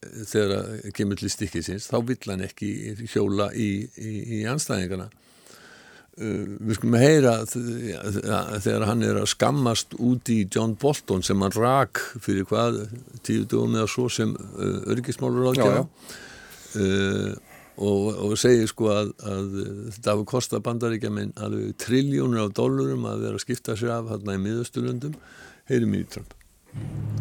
þegar 0.03 0.91
kemur 0.95 1.19
til 1.19 1.29
stikkisins 1.31 1.87
þá 1.89 1.99
vill 2.07 2.31
hann 2.31 2.43
ekki 2.45 2.71
hjóla 3.09 3.49
í, 3.53 3.69
í, 3.97 4.11
í 4.37 4.41
anstæðingana 4.49 5.07
uh, 5.09 6.43
við 6.59 6.77
skulum 6.77 6.99
heyra 6.99 7.35
þegar 7.47 8.87
hann 8.89 9.05
er 9.07 9.21
að 9.21 9.31
skammast 9.33 9.97
út 9.97 10.31
í 10.33 10.43
John 10.51 10.75
Bolton 10.81 11.25
sem 11.25 11.41
hann 11.41 11.55
rak 11.55 12.01
fyrir 12.19 12.47
hvað 12.49 12.83
tíu 13.25 13.47
dögum 13.47 13.77
eða 13.79 13.89
svo 13.91 14.07
sem 14.13 14.35
uh, 14.35 14.79
örgismálur 14.93 15.53
ákjá 15.53 15.73
uh, 15.81 17.35
og, 17.77 18.15
og 18.15 18.37
segir 18.39 18.69
sko 18.71 18.89
að, 18.93 19.11
að 19.27 19.59
þetta 19.95 20.13
hafi 20.13 20.25
kostað 20.31 20.63
bandaríkjamin 20.67 21.35
alveg 21.43 21.75
triljónur 21.83 22.45
af 22.45 22.55
dólarum 22.55 23.07
að 23.09 23.27
vera 23.27 23.39
að 23.39 23.43
skipta 23.43 23.75
sér 23.79 23.97
af 23.97 24.09
hérna 24.13 24.37
í 24.37 24.41
miðasturlundum 24.45 25.17
heyrim 25.69 25.95
í 25.97 26.03
Trump. 26.07 26.33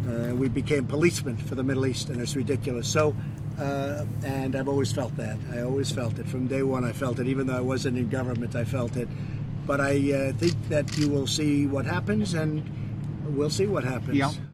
Uh, 0.05 0.35
we 0.35 0.47
became 0.49 0.85
policemen 0.85 1.37
for 1.37 1.55
the 1.55 1.63
Middle 1.63 1.85
East 1.85 2.09
and 2.09 2.21
it's 2.21 2.35
ridiculous. 2.35 2.87
So 2.87 3.15
uh, 3.59 4.05
and 4.23 4.55
I've 4.55 4.67
always 4.67 4.91
felt 4.91 5.15
that. 5.17 5.37
I 5.53 5.61
always 5.61 5.91
felt 5.91 6.19
it. 6.19 6.27
From 6.27 6.47
day 6.47 6.63
one 6.63 6.83
I 6.83 6.91
felt 6.91 7.19
it. 7.19 7.27
Even 7.27 7.47
though 7.47 7.57
I 7.57 7.61
wasn't 7.61 7.97
in 7.97 8.09
government 8.09 8.55
I 8.55 8.65
felt 8.65 8.97
it. 8.97 9.07
But 9.65 9.81
I 9.81 9.95
uh, 10.13 10.33
think 10.33 10.55
that 10.69 10.97
you 10.97 11.09
will 11.09 11.27
see 11.27 11.65
what 11.65 11.85
happens 11.85 12.33
and 12.33 12.61
we'll 13.35 13.49
see 13.49 13.65
what 13.65 13.83
happens. 13.83 14.17
Já 14.17 14.44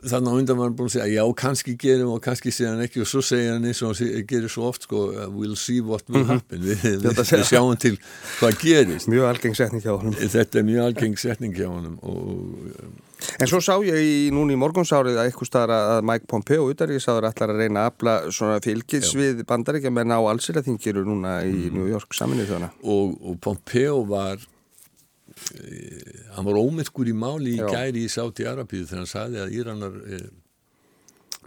þannig 0.00 0.30
að 0.30 0.38
undan 0.40 0.58
var 0.58 0.68
hann 0.68 0.76
búin 0.78 0.88
að 0.88 0.94
segja 0.94 1.20
já, 1.20 1.34
kannski 1.42 1.74
gerum 1.80 2.12
og 2.14 2.22
kannski 2.24 2.52
segja 2.54 2.72
hann 2.72 2.84
ekki 2.84 3.02
og 3.02 3.08
svo 3.10 3.22
segja 3.24 3.56
hann 3.56 3.66
eins 3.68 3.82
og 3.84 3.92
hann 3.98 4.26
gerir 4.30 4.52
svo 4.52 4.68
oft 4.70 4.86
sko, 4.86 5.02
we'll 5.34 5.58
see 5.58 5.82
what 5.84 6.04
will 6.08 6.24
mhm. 6.24 6.38
happen 6.38 6.64
við, 6.64 6.86
við, 7.02 7.20
við 7.20 7.44
sjáum 7.48 7.76
til 7.80 7.96
hvað 8.38 8.58
gerist 8.62 9.10
mjög 9.12 9.28
algeng 9.28 9.58
setning 9.58 9.84
hjá 9.84 9.92
hann 10.00 10.16
þetta 10.20 10.60
er 10.60 10.66
mjög 10.70 10.88
algeng 10.88 11.16
setning 11.20 11.56
hjá 11.56 11.66
hann 11.68 11.98
og, 12.00 12.70
en 13.36 13.50
svo 13.50 13.60
sá 13.64 13.74
ég 13.84 14.00
í, 14.00 14.14
núni 14.34 14.56
í 14.56 14.60
morgunsárið 14.60 15.20
að 15.20 15.28
eitthvað 15.28 15.50
staðar 15.50 15.74
að 15.76 16.06
Mike 16.08 16.30
Pompeo 16.30 16.70
utarriðsáður 16.72 17.28
ætlar 17.30 17.54
að 17.54 17.64
reyna 17.64 17.84
að 17.84 17.92
afla 17.92 18.16
svona 18.32 18.62
fylgis 18.64 19.10
já. 19.12 19.18
við 19.20 19.44
bandaríkja 19.48 19.92
menn 19.92 20.16
á 20.16 20.20
allsýraþingiru 20.20 21.04
núna 21.08 21.40
í 21.44 21.52
mm. 21.68 21.76
New 21.76 21.90
York 21.90 22.16
saminnið 22.16 22.54
þjóna 22.54 22.72
og, 22.80 23.18
og 23.20 23.36
Pompeo 23.44 24.00
var 24.08 24.40
hann 26.34 26.46
var 26.46 26.58
ómyrkur 26.60 27.10
í 27.10 27.16
máli 27.16 27.56
í 27.56 27.60
gæri 27.72 28.04
í 28.06 28.12
Sáti 28.12 28.46
Arabíu 28.48 28.86
þegar 28.86 29.02
hann 29.02 29.10
sagði 29.10 29.42
að 29.42 29.54
Íranar 29.58 29.98
e, 30.06 30.20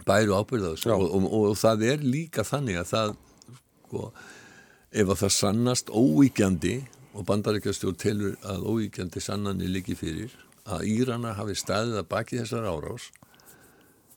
bæru 0.04 0.36
ábyrðaðs 0.36 0.86
og, 0.92 1.04
og, 1.04 1.26
og, 1.28 1.46
og 1.52 1.58
það 1.60 1.86
er 1.92 2.04
líka 2.04 2.44
þannig 2.46 2.80
að 2.82 2.90
það 2.90 3.14
sko, 3.54 4.06
ef 4.92 5.12
að 5.14 5.20
það 5.22 5.34
sannast 5.38 5.92
óvíkjandi 5.94 6.76
og 7.14 7.26
bandaríkjastjórn 7.30 8.00
telur 8.00 8.38
að 8.42 8.66
óvíkjandi 8.68 9.22
sannanir 9.22 9.72
liggi 9.72 9.96
fyrir 9.98 10.34
að 10.64 10.88
Íranar 10.90 11.38
hafi 11.38 11.56
staðið 11.58 12.00
að 12.00 12.10
baki 12.10 12.40
þessar 12.40 12.68
árás 12.68 13.10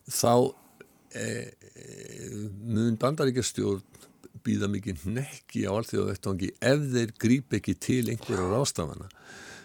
þá 0.08 0.34
e, 1.14 1.28
e, 1.28 1.88
mun 2.64 2.98
bandaríkjastjórn 3.00 3.84
býða 4.48 4.70
mikið 4.72 5.08
nekki 5.12 5.66
á 5.68 5.76
allt 5.76 5.92
því 5.92 6.02
að 6.02 6.14
þetta 6.14 6.52
ef 6.72 6.86
þeir 6.94 7.14
grýp 7.20 7.56
ekki 7.58 7.76
til 7.84 8.04
einhverjar 8.12 8.56
ástafana 8.62 9.10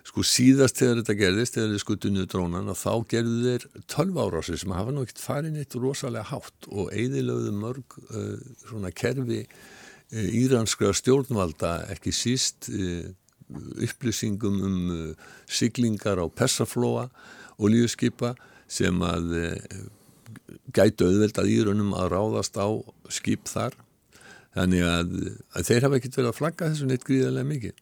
sko 0.07 0.25
síðast 0.27 0.81
þegar 0.81 1.01
þetta 1.01 1.17
gerðist, 1.19 1.57
þegar 1.57 1.73
þið 1.73 1.83
skutunuðu 1.85 2.29
drónan 2.33 2.71
og 2.73 2.79
þá 2.79 2.93
gerðu 3.13 3.37
þeir 3.45 3.67
12 3.95 4.19
árásir 4.25 4.59
sem 4.61 4.75
hafa 4.75 4.95
nú 4.95 5.05
ekkert 5.07 5.23
farin 5.23 5.59
eitt 5.61 5.77
rosalega 5.79 6.27
hátt 6.33 6.69
og 6.71 6.91
eigðilögðu 6.91 7.53
mörg 7.55 7.99
uh, 8.09 8.37
svona 8.67 8.91
kerfi 8.91 9.45
uh, 9.47 10.27
íranskra 10.43 10.91
stjórnvalda 10.99 11.75
ekki 11.95 12.15
síst 12.17 12.71
uh, 12.73 13.07
upplýsingum 13.53 14.61
um 14.65 14.77
siglingar 15.51 16.19
á 16.19 16.27
Persaflóa 16.33 17.09
og 17.61 17.69
lífskipa 17.69 18.33
sem 18.65 18.97
að 19.05 19.35
gætu 20.73 21.05
auðveld 21.05 21.37
að 21.37 21.51
írunum 21.53 21.91
að 21.93 22.15
ráðast 22.15 22.57
á 22.57 22.65
skip 23.13 23.45
þar. 23.51 23.77
Þannig 24.57 24.87
að, 24.89 25.13
að 25.53 25.69
þeir 25.69 25.85
hafa 25.85 25.99
ekkert 25.99 26.17
verið 26.17 26.31
að 26.31 26.39
flagga 26.39 26.71
þessu 26.71 26.89
neitt 26.89 27.05
gríðarlega 27.05 27.51
mikið 27.51 27.77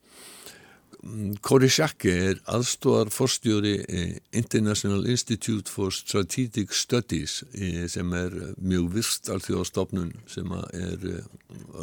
Kori 1.40 1.69
Sjakke 1.73 2.12
er 2.12 2.40
aðstóðar 2.52 3.09
forstjóri 3.14 3.73
eh, 3.88 4.16
International 4.37 5.07
Institute 5.09 5.73
for 5.73 5.95
Strategic 5.95 6.75
Studies 6.76 7.38
eh, 7.54 7.87
sem 7.88 8.11
er 8.16 8.35
mjög 8.61 8.90
virst 8.99 9.30
alþjóðastofnun 9.33 10.11
sem 10.28 10.50
er 10.76 11.07
eh, 11.09 11.30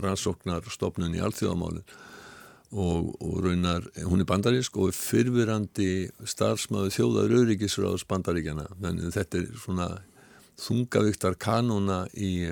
rannsóknarstofnun 0.03 1.17
í 1.17 1.23
alþjóðamálinn 1.25 1.87
og, 2.77 3.15
og 3.23 3.39
raunar, 3.45 3.87
hún 4.05 4.21
er 4.21 4.29
bandarísk 4.29 4.77
og 4.77 4.91
er 4.91 4.99
fyrfirandi 4.99 5.89
starfsmaður 6.21 6.93
þjóðar 6.99 7.33
öryggisráðs 7.39 8.05
bandaríkjana 8.11 8.67
þannig 8.75 9.07
að 9.07 9.17
þetta 9.17 9.39
er 9.41 9.47
svona 9.63 9.87
þungavíktar 10.61 11.39
kanóna 11.41 12.03
í 12.13 12.51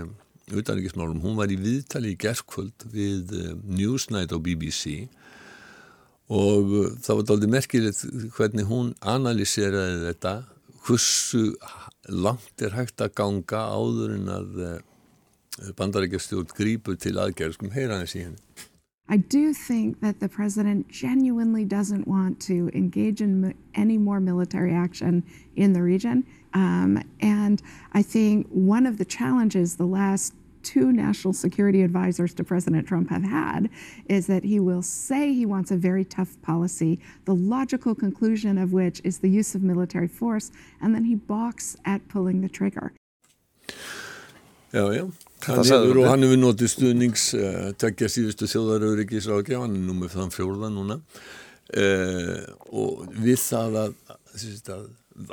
utanríkismálum. 0.53 1.21
Hún 1.21 1.37
var 1.37 1.53
í 1.53 1.59
viðtali 1.59 2.13
í 2.13 2.19
gerðkvöld 2.21 2.87
við 2.93 3.33
Newsnight 3.65 4.33
á 4.33 4.37
BBC 4.37 5.05
og 5.05 5.21
og 6.29 6.73
uh, 6.73 6.91
það 7.01 7.19
var 7.19 7.29
doldið 7.31 7.53
merkilegt 7.53 8.03
hvernig 8.37 8.67
hún 8.69 8.93
analýseraði 9.01 10.03
þetta 10.09 10.35
hversu 10.85 11.43
langt 12.09 12.61
er 12.61 12.75
hægt 12.77 13.01
að 13.01 13.15
ganga 13.17 13.65
áður 13.73 14.15
en 14.17 14.31
að 14.33 14.63
uh, 14.65 14.77
bandarækjastjórn 15.77 16.55
grípur 16.57 16.97
til 16.99 17.17
aðgerð 17.21 17.59
skum 17.59 17.75
heyra 17.75 18.01
þessi 18.03 18.25
henni 18.27 18.71
I 19.07 19.17
do 19.17 19.53
think 19.53 20.01
that 20.01 20.19
the 20.19 20.27
president 20.27 20.87
genuinely 20.89 21.63
doesn't 21.63 22.07
want 22.07 22.39
to 22.41 22.71
engage 22.73 23.21
in 23.21 23.53
any 23.75 23.99
more 23.99 24.19
military 24.19 24.73
action 24.73 25.23
in 25.55 25.73
the 25.73 25.83
region. 25.83 26.25
Um, 26.55 27.03
and 27.21 27.61
I 27.93 28.01
think 28.01 28.47
one 28.47 28.87
of 28.87 28.97
the 28.97 29.05
challenges 29.05 29.75
the 29.75 29.85
last 29.85 30.33
two 30.65 30.91
national 30.91 31.33
security 31.33 31.81
advisors 31.83 32.33
to 32.33 32.43
President 32.43 32.87
Trump 32.87 33.09
have 33.09 33.23
had 33.23 33.69
is 34.09 34.27
that 34.27 34.43
he 34.43 34.59
will 34.59 34.81
say 34.81 35.33
he 35.33 35.45
wants 35.45 35.71
a 35.71 35.77
very 35.77 36.03
tough 36.03 36.41
policy, 36.41 36.99
the 37.25 37.35
logical 37.35 37.93
conclusion 37.95 38.57
of 38.57 38.73
which 38.73 38.99
is 39.03 39.19
the 39.19 39.29
use 39.29 39.55
of 39.55 39.61
military 39.61 40.07
force, 40.07 40.51
and 40.81 40.93
then 40.93 41.05
he 41.05 41.15
balks 41.15 41.77
at 41.85 42.07
pulling 42.09 42.41
the 42.41 42.49
trigger. 42.49 42.91
Já, 44.73 44.93
já. 44.93 45.07
Hann 45.45 45.63
hefur, 45.63 45.97
og 46.01 46.07
hann 46.09 46.23
hefur 46.25 46.39
notið 46.41 46.69
stuðnings 46.71 47.23
uh, 47.37 47.69
tekja 47.79 48.09
síðustu 48.09 48.47
þjóðarauðrikis 48.49 49.27
ákja, 49.29 49.61
hann 49.61 49.77
er 49.77 49.83
númið 49.85 50.15
þann 50.17 50.33
fjórða 50.33 50.71
núna 50.73 50.97
uh, 50.99 52.41
og 52.73 53.05
við 53.13 53.37
það 53.43 53.77
að, 53.83 53.93
að 54.73 54.87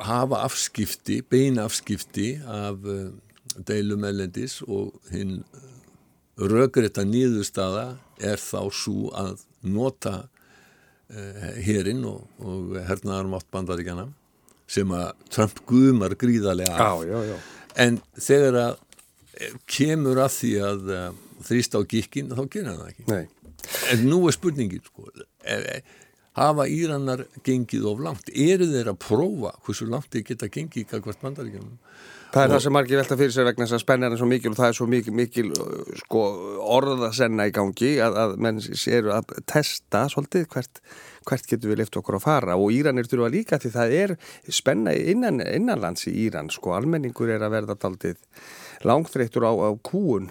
hafa 0.05 0.43
afskipti, 0.47 1.23
beina 1.25 1.65
afskipti 1.67 2.35
af 2.45 2.85
uh, 2.85 3.09
deilum 3.69 4.05
ellendis 4.09 4.61
og 4.67 4.95
hinn 5.13 5.43
röggreita 6.39 7.05
nýðustada 7.07 7.97
er 8.23 8.41
þá 8.41 8.61
svo 8.73 9.11
að 9.15 9.43
nota 9.63 10.29
hérinn 11.13 12.07
og, 12.09 12.23
og 12.41 12.77
hernaðarmátt 12.89 13.51
bandaríkjana 13.53 14.07
sem 14.73 14.95
að 14.97 15.11
Trump 15.33 15.61
guðmar 15.69 16.15
gríðarlega 16.19 16.77
af. 16.77 17.03
Já, 17.05 17.13
já, 17.13 17.33
já. 17.33 17.37
En 17.85 17.99
þegar 18.21 18.59
að 18.63 18.73
eh, 19.39 19.55
kemur 19.69 20.21
að 20.23 20.35
því 20.39 20.53
að 20.69 20.93
uh, 20.93 21.07
þrýst 21.49 21.77
á 21.77 21.81
gikkin, 21.89 22.33
þá 22.33 22.43
gerir 22.47 22.71
hann 22.71 22.81
það 22.83 22.93
ekki. 22.93 23.07
Nei. 23.11 23.25
En 23.93 24.07
nú 24.09 24.21
er 24.29 24.37
spurningin, 24.37 24.85
sko, 24.87 25.09
hafa 26.39 26.67
Íranar 26.71 27.27
gengið 27.45 27.87
of 27.91 28.03
langt? 28.03 28.33
Eru 28.33 28.69
þeir 28.71 28.93
að 28.95 29.01
prófa 29.05 29.55
hversu 29.67 29.89
langt 29.91 30.11
þeir 30.13 30.27
geta 30.33 30.51
gengið 30.53 30.89
kakvart 30.95 31.23
bandaríkjum? 31.25 31.71
Það 32.33 32.47
er 32.47 32.53
það 32.55 32.63
sem 32.65 32.73
margir 32.73 32.97
velta 32.97 33.17
fyrir 33.21 33.33
sér 33.35 33.45
vegna 33.45 33.67
þess 33.67 33.77
að 33.77 33.81
spennan 33.83 34.15
er 34.15 34.21
svo 34.23 34.27
mikil 34.31 34.51
og 34.55 34.57
það 34.57 34.71
er 34.71 34.77
svo 34.79 34.87
mikil, 34.89 35.13
mikil 35.19 35.51
uh, 35.53 35.91
sko, 36.01 36.23
orðasenna 36.79 37.45
í 37.51 37.53
gangi 37.53 37.91
að, 38.01 38.17
að 38.23 38.33
menn 38.47 38.61
séu 38.65 39.11
að 39.13 39.35
testa 39.53 40.07
svolítið 40.09 40.47
hvert, 40.55 40.81
hvert 41.29 41.51
getur 41.51 41.75
við 41.75 41.83
lift 41.83 41.99
okkur 42.01 42.17
að 42.17 42.25
fara 42.25 42.57
og 42.57 42.73
Íranir 42.73 43.11
þurfa 43.11 43.29
líka 43.35 43.61
því 43.61 43.75
það 43.77 43.97
er 43.99 44.17
spenna 44.49 44.97
innan, 44.97 45.45
innanlands 45.45 46.09
í 46.09 46.15
Íran 46.25 46.49
sko, 46.55 46.73
almenningur 46.79 47.35
er 47.35 47.45
að 47.45 47.53
verða 47.59 47.77
taldið 47.85 48.17
langþreyttur 48.89 49.45
á, 49.47 49.53
á 49.53 49.71
kúun 49.85 50.29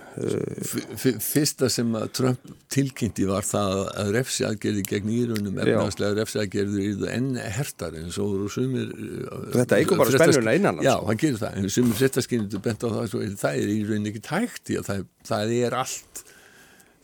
Fyrsta 0.98 1.70
sem 1.72 1.92
að 1.98 2.08
Trump 2.18 2.52
tilkynnti 2.72 3.28
var 3.30 3.46
það 3.48 3.84
að 4.02 4.12
refsiaðgerði 4.18 4.84
gegn 4.90 5.14
Írunum 5.16 5.62
efnagslega 5.64 6.18
refsiaðgerður 6.20 6.84
í 6.84 6.90
það 7.02 7.14
enn 7.16 7.30
hertar 7.58 7.98
en 8.00 8.12
svo 8.14 8.28
eru 8.36 8.50
sumir 8.52 8.92
uh, 8.92 9.48
Þetta 9.56 9.82
eigur 9.82 10.02
bara 10.02 10.16
spennuna 10.16 10.58
innan 10.60 10.84
Já, 10.86 10.96
hann 11.08 11.22
gerir 11.22 11.40
það, 11.42 11.62
en 11.62 11.74
sumir 11.78 11.98
fréttaskynnindu 12.00 12.62
bent 12.64 12.86
á 12.86 12.90
það 12.90 13.10
svo, 13.14 13.24
það 13.44 13.64
er 13.64 13.72
í 13.72 13.80
rauninni 13.88 14.14
ekki 14.14 14.26
tækt 14.28 14.74
í 14.74 14.80
að 14.82 14.92
það, 14.92 15.08
það 15.32 15.56
er 15.62 15.80
allt 15.84 16.24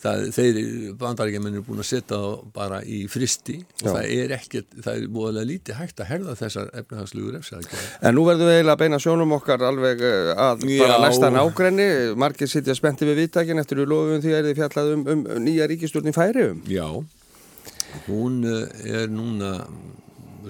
það, 0.01 0.23
þeir 0.35 0.57
bandaríkjumennir 0.99 1.61
er 1.61 1.65
búin 1.65 1.81
að 1.81 1.89
setja 1.89 2.17
það 2.17 2.35
bara 2.55 2.79
í 2.85 2.99
fristi 3.11 3.57
og 3.61 3.83
Já. 3.83 3.89
það 3.89 4.09
er 4.17 4.33
ekkert, 4.37 4.69
það 4.85 4.99
er 4.99 5.05
búinlega 5.15 5.49
lítið 5.51 5.79
hægt 5.79 6.01
að 6.03 6.09
herða 6.11 6.35
þessar 6.39 6.71
efnahagslegu 6.81 7.33
refsækja. 7.35 7.83
En 8.01 8.17
nú 8.17 8.25
verðum 8.27 8.49
við 8.49 8.59
eiginlega 8.59 8.75
að 8.77 8.83
beina 8.83 8.99
sjónum 9.03 9.37
okkar 9.37 9.65
alveg 9.67 10.03
eh, 10.07 10.33
að 10.33 10.67
Já. 10.69 10.81
bara 10.83 10.99
næsta 11.05 11.31
nákrenni, 11.33 11.87
margir 12.25 12.51
sittja 12.51 12.77
spenti 12.77 13.07
við 13.09 13.23
viðtækin 13.23 13.63
eftir 13.63 13.81
við 13.81 13.91
lofum 13.93 14.21
því 14.25 14.35
að 14.37 14.49
þið 14.49 14.59
fjallað 14.61 14.93
um, 14.93 15.07
um 15.15 15.25
nýja 15.47 15.69
ríkistjórn 15.71 16.11
í 16.11 16.15
færium. 16.15 16.61
Já, 16.69 16.87
hún 18.09 18.43
eh, 18.45 19.01
er 19.01 19.09
núna 19.11 19.55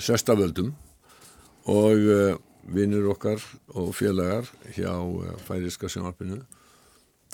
sérstaföldum 0.04 0.75
og 1.72 2.12
eh, 2.12 2.36
vinnur 2.68 3.13
okkar 3.13 3.39
og 3.80 3.94
félagar 3.96 4.48
hjá 4.75 4.92
færiska 5.48 5.88
sjónarpinu 5.92 6.42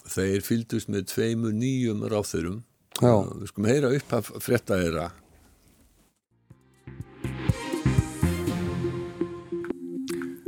Þeir 0.10 0.43
fyldust 0.43 0.91
með 0.91 1.07
tveimur 1.13 1.53
nýjum 1.55 2.03
ráþurum. 2.12 2.63
Ja. 3.01 3.24
Vi 3.39 3.50
skum 3.50 3.67
heyra 3.67 3.93
upp 3.95 4.15
af 4.19 4.31
fretta 4.43 4.77
þeirra. 4.79 5.10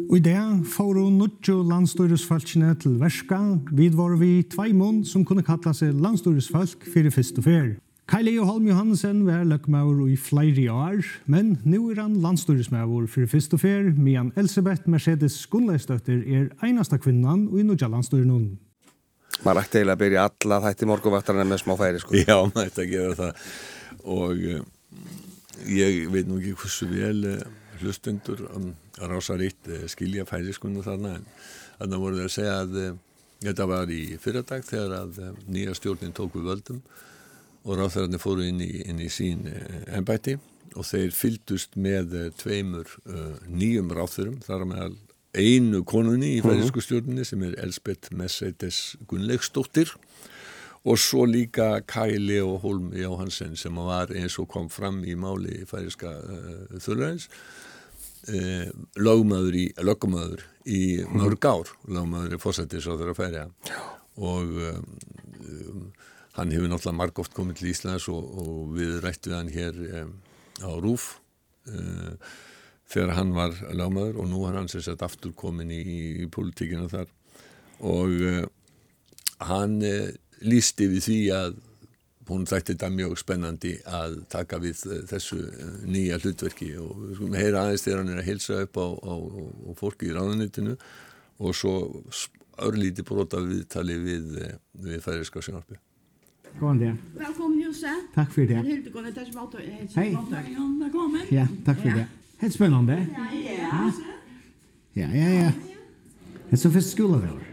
Og 0.06 0.20
i 0.20 0.24
det 0.24 0.42
får 0.72 1.00
hun 1.02 1.18
nudjo 1.20 1.58
landstøyresfalkene 1.68 2.76
til 2.80 3.00
verska, 3.02 3.40
vid 3.76 3.98
var 3.98 4.14
vi 4.22 4.46
tveimån 4.48 5.02
som 5.08 5.26
kunne 5.28 5.44
kalla 5.44 5.74
seg 5.76 5.98
landstøyresfalk 5.98 6.86
fyrir 6.94 7.12
fyrst 7.12 7.42
og 7.42 7.48
fyr. 7.50 7.74
Kaili 8.08 8.36
og 8.38 8.46
Holm 8.46 8.68
Johansen 8.70 9.24
var 9.26 9.48
løkmaur 9.50 10.06
i 10.06 10.16
flere 10.16 10.70
år, 10.72 11.02
men 11.26 11.56
nu 11.66 11.90
er 11.90 12.04
han 12.04 12.20
landstøyresmaur 12.22 13.08
fyrir 13.10 13.32
fyrst 13.32 13.58
og 13.58 13.64
fyr, 13.64 13.90
medan 13.98 14.30
Elisabeth 14.38 14.86
Mercedes 14.86 15.40
Gunnleistøtter 15.50 16.22
er 16.22 16.52
einasta 16.64 17.02
kvinnan 17.02 17.48
og 17.50 17.60
i 17.60 17.66
nødja 17.66 17.90
landstøyrenon. 17.90 18.60
Maður 19.44 19.62
ætti 19.62 19.80
eiginlega 19.80 19.96
að 19.96 20.02
byrja 20.04 20.26
alla 20.30 20.60
þætti 20.64 20.88
morgunvaktarinn 20.90 21.50
með 21.50 21.62
smá 21.62 21.74
færi 21.80 22.02
sko. 22.02 22.16
Já, 22.18 22.38
maður 22.48 22.70
ætti 22.70 22.84
að 22.86 22.92
gera 22.94 23.18
það 23.20 23.42
og 24.16 24.44
uh, 24.54 24.62
ég 25.72 26.00
veit 26.14 26.30
nú 26.30 26.40
ekki 26.40 26.56
hversu 26.62 26.88
vel 26.92 27.28
uh, 27.32 27.42
hlustundur 27.82 28.46
um, 28.54 28.70
rása 29.02 29.38
ritt 29.40 29.72
uh, 29.72 29.84
skilja 29.92 30.28
færi 30.30 30.54
skundu 30.56 30.86
þarna 30.86 31.18
en 31.20 31.28
þannig 31.80 32.04
voru 32.06 32.22
þeir 32.22 32.30
að 32.30 32.36
segja 32.38 32.58
að 32.62 32.78
þetta 33.46 33.70
var 33.70 33.92
í 33.92 34.02
fyrradag 34.22 34.66
þegar 34.66 34.94
að 35.02 35.42
nýja 35.52 35.76
stjórnin 35.76 36.16
tók 36.16 36.38
við 36.38 36.52
völdum 36.54 36.84
og 37.66 37.80
ráþararnir 37.80 38.22
fóru 38.22 38.46
inn 38.48 38.62
í, 38.64 38.70
inn 38.86 39.02
í 39.04 39.10
sín 39.12 39.44
ennbæti 39.92 40.38
og 40.76 40.86
þeir 40.88 41.12
fyldust 41.16 41.76
með 41.80 42.16
tveimur 42.40 42.94
nýjum 43.50 43.92
ráþurum 43.96 44.40
þar 44.46 44.66
meðal 44.70 44.96
einu 45.36 45.84
konunni 45.88 46.36
í 46.38 46.42
færiðsku 46.44 46.84
stjórnini 46.84 47.26
sem 47.28 47.44
er 47.46 47.58
Elsbeth 47.64 48.14
Mercedes 48.16 48.96
Gunnlaugsdóttir 49.10 49.92
og 50.86 51.00
svo 51.02 51.26
líka 51.28 51.82
Kai 51.88 52.18
Leo 52.22 52.56
Holm 52.62 52.92
Jóhansen 52.96 53.56
sem 53.60 53.76
var 53.76 54.14
eins 54.16 54.38
og 54.40 54.50
kom 54.54 54.70
fram 54.70 55.02
í 55.04 55.16
máli 55.20 55.62
í 55.64 55.68
færiðska 55.70 56.12
uh, 56.12 56.40
eh, 56.70 56.80
þurraðins 56.86 57.28
uh, 57.28 58.38
eh, 58.38 58.72
lögmaður 59.02 59.60
í, 59.60 59.68
lögmaður 59.82 60.46
í 60.66 60.82
mörg 61.12 61.50
ár 61.50 61.76
lögmaður 61.90 62.38
í 62.38 62.42
fósættis 62.42 62.88
á 62.88 62.94
þeirra 62.94 63.18
færiða 63.18 63.48
og 64.16 64.58
um, 64.72 65.88
hann 66.38 66.52
hefur 66.52 66.70
náttúrulega 66.72 67.00
margóft 67.02 67.36
komið 67.36 67.62
til 67.62 67.72
Íslands 67.74 68.10
og, 68.12 68.28
og 68.40 68.76
við 68.78 69.00
rættum 69.04 69.40
hann 69.40 69.54
hér 69.54 69.80
um, 70.04 70.18
á 70.64 70.72
Rúf 70.80 71.16
og 71.66 71.76
uh, 71.76 72.36
þegar 72.92 73.16
hann 73.18 73.34
var 73.36 73.56
lámaður 73.74 74.22
og 74.22 74.28
nú 74.32 74.44
har 74.46 74.58
hann 74.60 74.70
sér 74.72 74.86
sett 74.86 75.06
aftur 75.06 75.34
komin 75.38 75.72
í, 75.74 75.82
í, 75.82 76.02
í 76.24 76.28
politíkina 76.32 76.90
þar 76.92 77.08
og 77.86 78.12
uh, 78.22 78.44
hann 79.50 79.80
uh, 79.84 80.12
lísti 80.46 80.90
við 80.92 81.08
því 81.08 81.22
að 81.36 81.58
hún 82.30 82.46
þætti 82.50 82.74
þetta 82.74 82.92
mjög 82.94 83.18
spennandi 83.22 83.74
að 83.86 84.20
taka 84.32 84.60
við 84.62 84.84
uh, 84.90 85.00
þessu 85.10 85.42
nýja 85.86 86.20
hlutverki 86.22 86.72
og 86.82 86.94
við 87.02 87.18
skulum 87.18 87.40
heyra 87.40 87.66
aðeins 87.66 87.86
þegar 87.86 88.04
hann 88.04 88.14
er 88.14 88.22
að 88.22 88.30
hilsa 88.30 88.62
upp 88.68 88.80
á, 88.82 88.88
á, 88.88 89.14
á 89.16 89.72
fólki 89.82 90.10
í 90.10 90.16
ráðunitinu 90.16 90.78
og 91.42 91.58
svo 91.58 91.76
örlíti 92.66 93.04
brota 93.04 93.42
viðtali 93.44 93.98
við, 94.00 94.38
við 94.86 95.02
færiska 95.04 95.44
sjónarpi 95.44 95.82
Góðan 96.56 96.78
dag. 96.80 97.00
Velkommen 97.20 97.58
Jose. 97.60 97.92
Takk 98.16 98.30
fyrir 98.32 98.54
det. 98.54 98.62
Hei. 99.98 100.06
Hei. 100.06 100.06
Ja, 101.36 101.50
takk 101.68 101.82
fyrir 101.84 101.98
det. 102.00 102.25
Helt 102.42 102.54
spennende. 102.54 103.00
Ja, 104.96 105.08
ja, 105.08 105.08
ja. 105.08 105.30
ja. 105.30 105.52
Det 106.46 106.54
er 106.54 106.62
så 106.62 106.72
først 106.72 106.92
skole 106.92 107.20
det 107.22 107.32
var. 107.32 107.52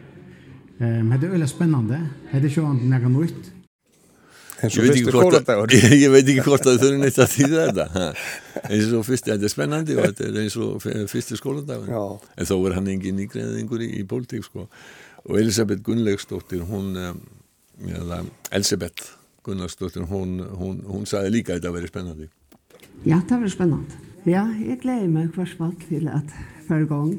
Um, 0.82 1.10
det 1.10 1.26
er 1.26 1.34
veldig 1.36 1.48
spennende. 1.48 1.98
Det 2.32 2.44
ikke 2.44 2.64
annet 2.66 2.86
enn 2.86 2.96
jeg 2.96 3.12
nytt. 3.16 3.52
Ég 4.62 4.78
veit, 4.78 5.08
hvort, 5.10 5.72
ég 5.74 6.10
veit 6.12 6.28
ekki 6.28 6.42
hvort 6.46 6.66
að 6.70 6.76
þau 6.76 6.84
þurfum 6.84 7.00
neitt 7.02 7.16
að 7.18 7.32
þýða 7.32 7.62
þetta 7.66 8.02
eins 8.68 8.92
og 8.94 9.00
fyrst, 9.08 9.26
þetta 9.26 9.48
er 9.48 9.50
spennandi 9.50 9.96
og 9.96 10.04
þetta 10.04 10.28
er 10.28 10.38
eins 10.38 10.56
og 10.62 10.84
fyrsti 11.10 11.38
skólandagun 11.40 11.90
en 11.90 12.46
þó 12.46 12.54
er 12.68 12.76
hann 12.76 12.90
engin 12.92 13.18
nýgreðingur 13.18 13.82
í, 13.82 13.88
í 13.98 14.04
pólitík 14.06 14.46
sko. 14.46 14.68
og 15.26 15.40
Elisabeth 15.40 15.82
Gunnlaugsdóttir 15.82 16.62
hún, 16.68 16.94
eða 17.90 18.20
Elisabeth 18.54 19.10
Gunnlaugsdóttir 19.42 20.06
hún, 20.12 20.38
hún, 20.60 20.78
hún 20.86 21.10
sagði 21.10 21.40
líka 21.40 21.56
að 21.56 21.62
þetta 21.64 21.74
veri 21.80 21.90
spennandi 21.90 22.30
Já, 23.02 23.18
það 23.18 23.38
veri 23.40 23.54
spennandi 23.56 24.11
Ja, 24.22 24.44
jeg 24.54 24.78
gleder 24.78 25.08
meg 25.10 25.32
hver 25.34 25.48
fall 25.58 25.72
til 25.88 26.06
at 26.06 26.28
føre 26.68 26.86
gang. 26.86 27.16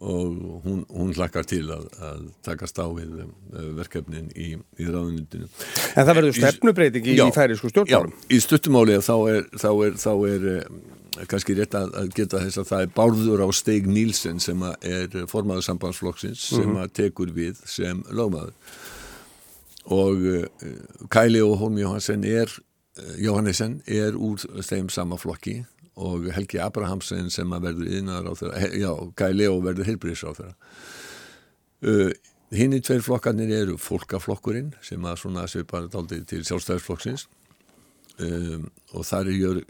Og 0.00 0.60
hún, 0.64 0.82
hún 0.92 1.14
hlakkar 1.16 1.46
til 1.48 1.70
að, 1.72 1.86
að 2.04 2.26
takast 2.44 2.76
á 2.76 2.84
við 2.92 3.22
uh, 3.24 3.30
verkefnin 3.78 4.28
í, 4.36 4.52
í 4.56 4.88
ráðunitinu. 4.88 5.48
En 5.96 6.04
það 6.04 6.12
verður 6.20 6.36
stefnubreiting 6.36 7.08
í, 7.08 7.16
í 7.16 7.28
færisku 7.32 7.72
stjórnmálum? 7.72 8.12
Já, 8.12 8.28
í 8.36 8.42
stuttumáli 8.44 9.00
þá 9.04 9.14
er, 9.32 9.50
þá 9.56 9.68
er, 9.72 9.98
þá 10.04 10.12
er 10.28 10.48
uh, 10.52 11.26
kannski 11.32 11.56
rétt 11.56 11.80
að, 11.80 11.92
að 11.96 12.14
geta 12.20 12.44
þess 12.44 12.60
að 12.60 12.70
það 12.74 12.86
er 12.86 12.94
Bárður 13.00 13.44
á 13.44 13.48
Steig 13.56 13.88
Nílsen 13.88 14.40
sem 14.44 14.64
er 14.68 15.20
formaður 15.32 15.68
sambandsflokksins 15.68 16.48
sem 16.52 16.64
mm 16.64 16.74
-hmm. 16.74 16.80
að 16.84 16.96
tekur 17.00 17.36
við 17.36 17.60
sem 17.64 18.04
lögmaður. 18.12 18.56
Og 19.96 20.26
uh, 20.28 20.74
Kæli 21.08 21.40
og 21.40 21.56
Holm 21.60 21.80
Jóhansen 21.80 22.24
er 22.24 22.52
Eh, 22.98 23.20
Jóhannesson 23.24 23.80
er 23.86 24.16
úr 24.18 24.40
þeim 24.66 24.88
sama 24.90 25.18
flokki 25.20 25.60
og 26.00 26.30
Helgi 26.34 26.58
Abrahamsen 26.62 27.30
sem 27.30 27.50
að 27.52 27.68
verður 27.68 27.94
innar 28.00 28.26
á 28.26 28.32
þeirra, 28.34 28.70
já, 28.72 28.90
Guy 29.20 29.36
Leo 29.36 29.60
verður 29.62 29.90
heilbríðs 29.90 30.24
á 30.26 30.30
þeirra. 30.32 30.54
Uh, 31.80 32.10
Hinn 32.50 32.74
í 32.74 32.80
tveir 32.82 33.04
flokkarnir 33.06 33.52
eru 33.54 33.76
fólkaflokkurinn 33.78 34.72
sem 34.82 35.04
að 35.06 35.20
svona 35.20 35.44
svipar 35.46 35.84
daldið 35.92 36.24
til 36.32 36.40
sjálfstæðisflokksins 36.48 37.28
um, 38.18 38.64
og 38.90 39.06
það 39.06 39.30
er 39.30 39.36
Jör, 39.38 39.60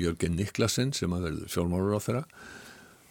Jörgen 0.00 0.34
Niklasen 0.40 0.90
sem 0.98 1.14
að 1.14 1.28
verður 1.28 1.52
sjálfmárur 1.54 1.94
á 1.94 2.00
þeirra. 2.02 2.24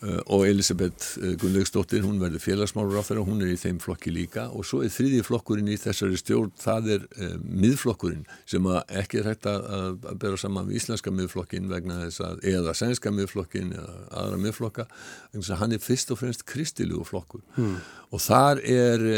Uh, 0.03 0.19
og 0.35 0.45
Elisabeth 0.47 1.17
uh, 1.21 1.33
Gunnlaugsdóttir, 1.41 2.03
hún 2.05 2.19
verður 2.21 2.43
félagsmálur 2.43 2.99
á 2.99 3.03
þeirra, 3.07 3.25
hún 3.27 3.43
er 3.43 3.53
í 3.53 3.59
þeim 3.59 3.79
flokki 3.83 4.13
líka 4.13 4.49
og 4.51 4.67
svo 4.67 4.81
er 4.83 4.91
þriði 4.93 5.23
flokkurinn 5.27 5.71
í 5.71 5.77
þessari 5.79 6.19
stjórn, 6.19 6.51
það 6.61 6.91
er 6.97 7.07
uh, 7.07 7.37
miðflokkurinn 7.43 8.27
sem 8.49 8.67
ekki 8.73 9.21
er 9.21 9.31
hægt 9.31 9.49
að, 9.49 9.69
að 10.03 10.19
bera 10.25 10.41
saman 10.41 10.67
við 10.69 10.81
íslenska 10.81 11.13
miðflokkin 11.15 11.71
vegna 11.71 12.01
þess 12.03 12.25
að, 12.27 12.43
eða 12.53 12.75
sænska 12.77 13.15
miðflokkin 13.15 13.73
eða 13.77 13.97
aðra 14.23 14.43
miðflokka, 14.43 14.89
þess 15.33 15.55
að 15.55 15.63
hann 15.63 15.77
er 15.77 15.83
fyrst 15.83 16.13
og 16.13 16.21
fremst 16.21 16.45
kristilugu 16.49 17.07
flokkur 17.09 17.43
hmm. 17.57 17.81
og 18.11 18.23
þar 18.23 18.63
er 18.67 19.09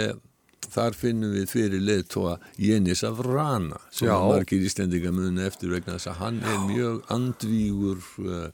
þar 0.72 0.98
finnum 0.98 1.34
við 1.36 1.52
fyrir 1.52 1.84
leðtóa 1.84 2.38
Jenis 2.62 3.04
af 3.08 3.22
Rana 3.26 3.80
sem 3.92 4.10
Já. 4.10 4.16
margir 4.26 4.66
ístendinga 4.66 5.14
muni 5.16 5.46
eftir 5.46 5.74
vegna 5.74 5.98
þess 5.98 6.12
að 6.12 6.20
hann 6.22 6.42
er 6.44 6.64
mjög 6.66 7.02
andvígur 7.14 8.02
uh, 8.26 8.50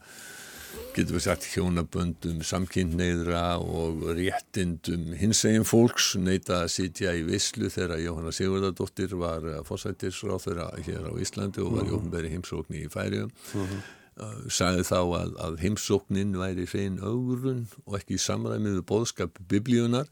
getur 0.95 1.15
við 1.15 1.23
sagt 1.23 1.47
hjónaböndum 1.53 2.41
samkynneidra 2.45 3.57
og 3.63 4.03
réttindum 4.17 5.13
hins 5.19 5.43
eginn 5.47 5.67
fólks 5.67 6.11
neyta 6.19 6.61
að 6.65 6.73
sitja 6.75 7.13
í 7.15 7.23
Visslu 7.27 7.69
þegar 7.71 8.01
Jóhanna 8.03 8.33
Sigurdardóttir 8.35 9.15
var 9.19 9.47
fósættisráð 9.67 10.45
þeirra 10.45 10.67
hér 10.83 11.07
á 11.07 11.13
Íslandi 11.23 11.63
og 11.63 11.77
var 11.77 11.89
í 11.89 11.95
ofnbæri 11.95 12.31
heimsókn 12.33 12.79
í 12.81 12.85
Færium 12.91 13.31
uh 13.31 13.61
-huh. 13.61 13.83
uh, 14.23 14.39
sagði 14.51 14.87
þá 14.91 14.99
að, 14.99 15.35
að 15.47 15.59
heimsóknin 15.63 16.37
væri 16.39 16.67
hrein 16.67 16.99
augrun 16.99 17.67
og 17.85 17.99
ekki 17.99 18.19
samræmið 18.19 18.81
við 18.81 18.87
bóðskap 18.91 19.39
biblíunar 19.47 20.11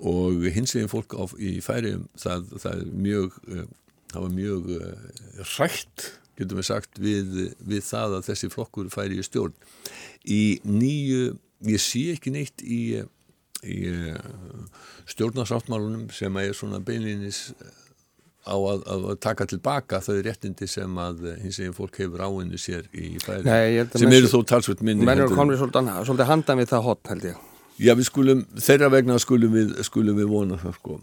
og 0.00 0.46
hins 0.50 0.74
veginn 0.74 0.90
fólk 0.90 1.14
á, 1.14 1.22
í 1.38 1.60
færium 1.60 2.08
það, 2.16 2.46
það 2.58 2.72
er 2.72 2.86
mjög 2.92 3.38
uh, 3.46 3.66
það 4.10 4.22
var 4.22 4.34
mjög 4.34 4.72
rætt 5.58 6.19
getum 6.40 6.60
við 6.60 6.68
sagt 6.70 7.00
við, 7.02 7.36
við 7.60 7.84
það 7.86 8.18
að 8.18 8.30
þessi 8.30 8.50
flokkur 8.52 8.90
færi 8.92 9.20
í 9.20 9.26
stjórn 9.26 9.54
í 10.28 10.42
nýju, 10.66 11.34
ég 11.70 11.82
sé 11.82 12.06
ekki 12.14 12.32
neitt 12.34 12.64
í, 12.64 12.80
í 13.64 13.78
uh, 13.90 14.16
stjórnarsáttmálunum 15.10 16.08
sem 16.14 16.40
er 16.42 16.56
svona 16.56 16.82
beinlinis 16.84 17.48
á 18.48 18.56
að, 18.56 18.86
að 18.88 19.06
taka 19.20 19.44
tilbaka 19.48 20.00
þau 20.02 20.16
réttindi 20.24 20.68
sem 20.70 20.96
að 20.98 21.26
hins 21.42 21.60
veginn 21.60 21.76
fólk 21.76 22.00
hefur 22.00 22.24
áinni 22.24 22.58
sér 22.60 22.88
í 22.96 23.12
færi 23.20 23.84
sem 23.92 24.16
eru 24.16 24.32
þó 24.32 24.40
talsveit 24.48 24.80
minni 24.80 25.04
menn 25.04 25.26
eru 25.26 25.36
komið 25.36 25.60
svolítið, 25.60 26.26
handan 26.28 26.62
við 26.62 26.72
það 26.72 26.86
hot 26.88 27.12
held 27.12 27.30
ég 27.34 27.46
Já, 27.80 27.94
við 27.96 28.10
skulum, 28.10 28.42
þeirra 28.60 28.90
vegna 28.92 29.16
skulum 29.22 29.54
við, 29.56 29.70
skulum 29.86 30.18
við 30.18 30.26
vona 30.28 30.58
það 30.60 30.74
sko. 30.76 30.98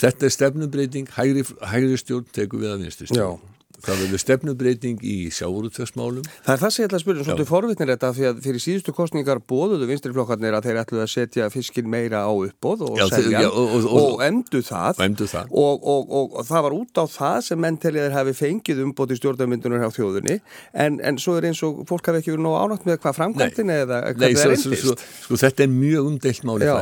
Þetta 0.00 0.24
er 0.24 0.32
stefnumbreyting, 0.32 1.10
hægri, 1.12 1.42
hægri 1.72 1.98
stjórn 2.00 2.30
tekur 2.32 2.62
við 2.62 2.72
að 2.72 2.86
vinstu 2.86 3.08
stjórn. 3.10 3.42
Já. 3.44 3.55
Það 3.84 4.00
verður 4.02 4.20
stefnubreiting 4.22 5.02
í 5.04 5.16
sjáurútvöksmálum. 5.36 6.24
Það 6.46 6.54
er 6.54 6.60
það 6.62 6.72
sem 6.74 6.82
ég 6.82 6.88
ætla 6.88 6.98
að 6.98 7.02
spyrja, 7.04 7.24
svolítið 7.26 7.48
forvittnir 7.50 7.90
þetta 7.92 8.10
því 8.16 8.26
að 8.30 8.38
fyrir 8.46 8.62
síðustu 8.64 8.94
kostningar 8.96 9.40
bóðuðu 9.52 9.88
vinstriflokkarnir 9.90 10.56
að 10.56 10.68
þeir 10.68 10.80
ætluði 10.82 11.04
að 11.04 11.10
setja 11.12 11.48
fiskin 11.52 11.90
meira 11.92 12.22
á 12.24 12.32
uppbóð 12.32 12.86
og 12.88 13.00
já, 13.00 13.04
selja 13.12 13.42
já, 13.44 13.48
og, 13.50 13.74
og, 13.76 13.88
og, 13.90 14.06
og 14.16 14.24
emdu 14.26 14.62
það, 14.64 15.02
það. 15.32 15.52
og 15.52 16.38
það 16.48 16.64
var 16.68 16.76
út 16.78 17.02
á 17.02 17.04
það 17.16 17.38
sem 17.50 17.62
mennteliðir 17.66 18.16
hafi 18.16 18.36
fengið 18.36 18.82
umbót 18.86 19.12
í 19.12 19.18
stjórnarmyndunar 19.20 19.86
á 19.86 19.90
þjóðunni 19.92 20.38
en, 20.72 21.00
en 21.04 21.20
svo 21.22 21.36
er 21.40 21.50
eins 21.50 21.62
og 21.66 21.84
fólk 21.90 22.10
hafi 22.10 22.22
ekki 22.22 22.34
verið 22.34 22.46
nóg 22.48 22.58
ánátt 22.62 22.88
með 22.88 23.02
hvað 23.04 23.20
framkvæmtin 23.20 23.74
eða 23.76 24.00
hvað 24.16 24.40
það 24.40 24.46
er 24.46 24.56
endist. 24.56 25.06
Sko 25.26 25.40
þetta 25.44 25.66
er 25.66 25.76
mjög 25.76 26.10
umdelt 26.14 26.48
máli 26.48 26.72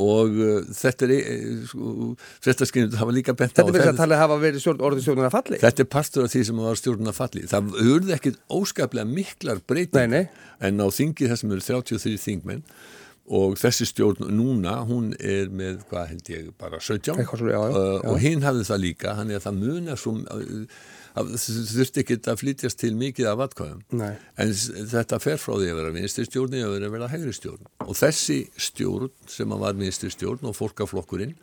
og 0.00 0.38
uh, 0.40 0.62
þetta 0.72 1.04
er 1.04 1.12
uh, 1.20 1.66
sko, 1.68 2.86
það 2.94 3.04
var 3.04 3.12
líka 3.12 3.34
bent 3.36 3.52
á 3.52 3.60
Þetta 3.60 3.68
er 3.68 3.76
verið 3.76 4.00
að 4.06 4.22
hafa 4.22 4.38
verið 4.40 4.64
stjórn, 4.64 4.80
Þetta 5.60 5.84
er 5.84 5.90
partur 5.92 6.24
af 6.24 6.32
því 6.32 6.44
sem 6.48 6.62
var 6.64 6.80
stjórnuna 6.80 7.12
falli. 7.16 7.44
Það 7.50 7.76
hurði 7.76 8.16
ekkit 8.16 8.40
óskaplega 8.48 9.04
miklar 9.08 9.60
breyting 9.68 10.16
en 10.16 10.80
á 10.80 10.86
þingi 10.88 11.28
þessum 11.28 11.52
eru 11.52 11.66
33 11.66 12.16
þingmenn 12.24 12.64
og 13.32 13.54
þessi 13.60 13.86
stjórn 13.86 14.32
núna, 14.34 14.80
hún 14.88 15.12
er 15.20 15.52
með 15.52 15.84
hvað 15.90 16.08
held 16.10 16.32
ég, 16.32 16.48
bara 16.58 16.80
17 16.82 17.20
Eitthvað, 17.22 17.44
já, 17.52 17.54
já, 17.54 17.68
já. 17.68 17.76
Uh, 17.76 18.08
og 18.10 18.18
hinn 18.24 18.42
hafði 18.42 18.66
það 18.66 18.82
líka, 18.82 19.14
hann 19.18 19.30
er 19.30 19.38
að 19.38 19.46
það 19.46 19.60
munar 19.60 20.00
svo 20.00 20.16
þurfti 21.12 22.02
ekki 22.02 22.18
að 22.24 22.40
flytjast 22.40 22.80
til 22.80 22.92
mikið 22.96 23.28
af 23.32 23.44
atkvæðum. 23.46 23.82
En 24.40 24.52
þetta 24.92 25.20
fer 25.22 25.40
frá 25.40 25.54
því 25.58 25.70
að 25.72 25.80
vera 25.80 25.94
vinstri 25.96 26.26
að 26.62 26.76
vera 26.76 26.92
vera 26.96 27.10
hægri 27.12 27.34
stjórn 27.36 27.68
og 27.84 27.96
þessi 27.98 28.38
stjórn 28.56 29.12
sem 29.28 29.52
að 29.52 29.64
var 29.66 29.80
vinstri 29.80 30.12
stjórn 30.12 30.48
og 30.48 30.56
fólkaflokkurinn 30.56 31.36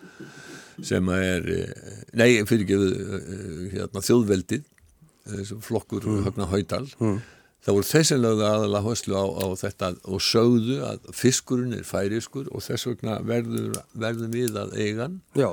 sem 0.85 1.09
er 1.13 1.49
eh, 1.51 1.89
nei, 2.17 2.29
fyrir 2.47 2.65
ekki 2.65 2.77
eh, 2.77 3.65
hérna, 3.73 4.03
þjóðveldið 4.05 4.63
eh, 4.63 5.51
flokkur 5.65 6.07
mm. 6.07 6.21
högna 6.27 6.47
haudal 6.51 6.85
mm. 6.99 7.17
það 7.65 7.77
voru 7.77 7.89
þessi 7.89 8.19
lögða 8.19 8.51
aðalega 8.55 8.85
höslu 8.85 9.17
á, 9.19 9.25
á 9.27 9.47
þetta 9.59 9.91
og 10.07 10.23
sögðu 10.23 10.77
að 10.87 11.09
fiskurinn 11.19 11.75
er 11.77 11.87
færiskur 11.87 12.47
og 12.53 12.63
þess 12.65 12.87
vegna 12.89 13.19
verður, 13.27 13.81
verður 13.91 14.31
við 14.35 14.61
að 14.61 14.77
eigan 14.79 15.19
já 15.37 15.51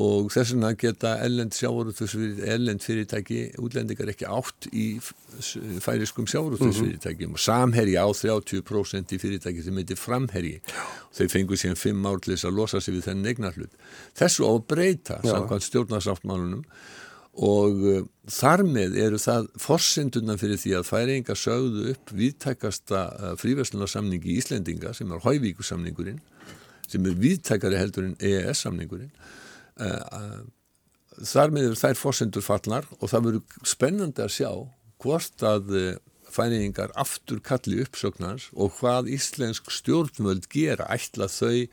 og 0.00 0.30
þess 0.34 0.54
vegna 0.54 0.72
geta 0.78 1.12
ellend 1.22 1.54
sjávarútvegsfyrirtæki, 1.54 2.48
ellend 2.50 2.82
fyrirtæki 2.82 3.40
útlendingar 3.62 4.10
ekki 4.10 4.26
átt 4.26 4.66
í 4.74 4.86
færiskum 5.84 6.26
sjávarútvegsfyrirtækjum 6.30 7.30
mm 7.30 7.34
-hmm. 7.34 7.38
og 7.38 7.44
samherji 7.44 7.94
á 7.94 8.06
30% 8.10 9.14
í 9.14 9.18
fyrirtæki 9.22 9.62
sem 9.62 9.76
heitir 9.78 9.96
framherji 9.96 10.60
þeir 11.14 11.30
fengur 11.30 11.56
síðan 11.56 11.78
5 11.78 12.06
ár 12.10 12.18
til 12.18 12.34
þess 12.34 12.44
að 12.44 12.56
losa 12.58 12.80
sig 12.80 12.94
við 12.94 13.06
þennan 13.06 13.26
eignarhlut. 13.26 13.70
Þessu 14.18 14.42
á 14.42 14.50
að 14.50 14.66
breyta 14.66 15.20
samkvæmt 15.22 15.62
stjórnarsáttmálunum 15.62 16.64
og 17.34 17.74
uh, 17.82 18.02
þar 18.30 18.62
með 18.62 18.96
eru 18.98 19.18
það 19.18 19.46
forsendunan 19.58 20.38
fyrir 20.38 20.58
því 20.58 20.74
að 20.78 20.86
færinga 20.86 21.34
sögðu 21.34 21.90
upp 21.90 22.10
viðtækasta 22.10 23.00
uh, 23.14 23.36
fríverslunarsamningi 23.36 24.26
í 24.30 24.38
Íslendinga 24.38 24.94
sem 24.94 25.12
er 25.12 25.22
Hauvíkusamningurinn 25.22 26.20
sem 26.88 27.06
er 27.06 27.14
viðtækari 27.14 27.78
heldur 27.78 28.04
en 28.04 28.16
EES-samningurinn 28.20 29.10
Eh, 29.10 29.43
þar 29.78 31.54
með 31.54 31.76
þær 31.78 31.98
fórsendur 31.98 32.44
fallar 32.44 32.88
og 33.00 33.10
það 33.10 33.28
verður 33.28 33.68
spennandi 33.68 34.24
að 34.24 34.34
sjá 34.34 34.50
hvort 35.04 35.44
að 35.46 35.74
eh, 35.78 36.00
fæningar 36.34 36.94
aftur 36.98 37.42
kalli 37.44 37.82
uppsöknars 37.84 38.48
og 38.54 38.74
hvað 38.80 39.10
íslensk 39.14 39.70
stjórnvöld 39.70 40.48
gera. 40.50 40.88
Ætla 40.90 41.28
þau 41.30 41.66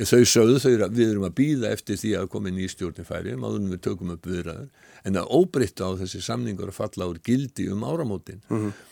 þau 0.00 0.22
sögðu 0.24 0.60
þau 0.62 0.70
að 0.86 0.94
við 0.96 1.10
erum 1.10 1.26
að 1.28 1.34
býða 1.36 1.72
eftir 1.74 1.98
því 2.00 2.14
að 2.16 2.30
koma 2.32 2.48
inn 2.48 2.62
í 2.62 2.68
stjórnifæri 2.72 3.34
maður 3.36 3.66
við 3.74 3.82
tökum 3.84 4.14
upp 4.14 4.28
viðræður. 4.30 4.70
En 5.04 5.18
að 5.20 5.34
óbreytta 5.36 5.90
á 5.92 5.98
þessi 6.00 6.22
samningur 6.24 6.72
að 6.72 6.78
falla 6.78 7.10
úr 7.10 7.20
gildi 7.24 7.68
um 7.72 7.84
áramótin. 7.84 8.40
Mm 8.48 8.64
-hmm 8.64 8.88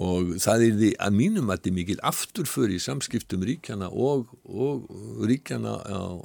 og 0.00 0.34
það 0.40 0.64
er 0.64 0.76
því 0.80 0.90
að 1.06 1.16
mínum 1.16 1.50
að 1.50 1.58
þetta 1.58 1.70
er 1.70 1.76
mikil 1.76 1.98
afturför 2.10 2.72
í 2.72 2.78
samskiptum 2.80 3.44
ríkjana 3.44 3.90
og, 3.92 4.30
og 4.48 4.86
ríkjana 5.28 5.74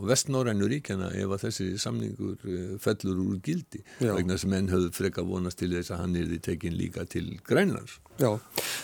vestnórænu 0.07 0.69
ríkjana 0.71 1.11
ef 1.19 1.35
að 1.35 1.45
þessi 1.47 1.67
samningur 1.83 2.47
eh, 2.47 2.71
fellur 2.81 3.19
úr 3.25 3.41
gildi. 3.43 3.83
Já. 3.99 4.13
vegna 4.15 4.39
sem 4.39 4.55
enn 4.55 4.71
höfðu 4.71 4.93
freka 4.95 5.25
vonast 5.27 5.59
til 5.59 5.73
þess 5.75 5.91
að 5.91 6.03
hann 6.03 6.17
er 6.19 6.29
því 6.31 6.41
tekin 6.47 6.79
líka 6.79 7.05
til 7.09 7.27
grænlands 7.47 7.99
Já, 8.15 8.31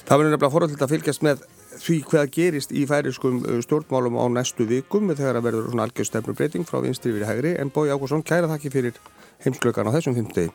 það 0.04 0.18
verður 0.18 0.34
nefnilega 0.34 0.52
forhaldilegt 0.52 0.84
að 0.84 0.92
fylgjast 0.92 1.24
með 1.24 1.46
því 1.80 1.98
hvað 2.10 2.32
gerist 2.36 2.74
í 2.76 2.84
færiskum 2.90 3.40
eh, 3.46 3.62
stjórnmálum 3.64 4.20
á 4.20 4.26
næstu 4.36 4.68
vikum 4.68 5.08
þegar 5.14 5.40
að 5.40 5.48
verður 5.48 5.70
svona 5.72 5.88
algjör 5.88 6.10
stefnubreiting 6.10 6.68
frá 6.68 6.82
vinstri 6.84 7.16
við 7.16 7.30
hægri. 7.30 7.56
En 7.62 7.72
Bói 7.72 7.88
Ágúrsson, 7.94 8.26
kæra 8.28 8.52
þakki 8.52 8.74
fyrir 8.76 9.00
heimsklökan 9.46 9.88
á 9.88 9.96
þessum 9.96 10.20
fymtegi 10.20 10.52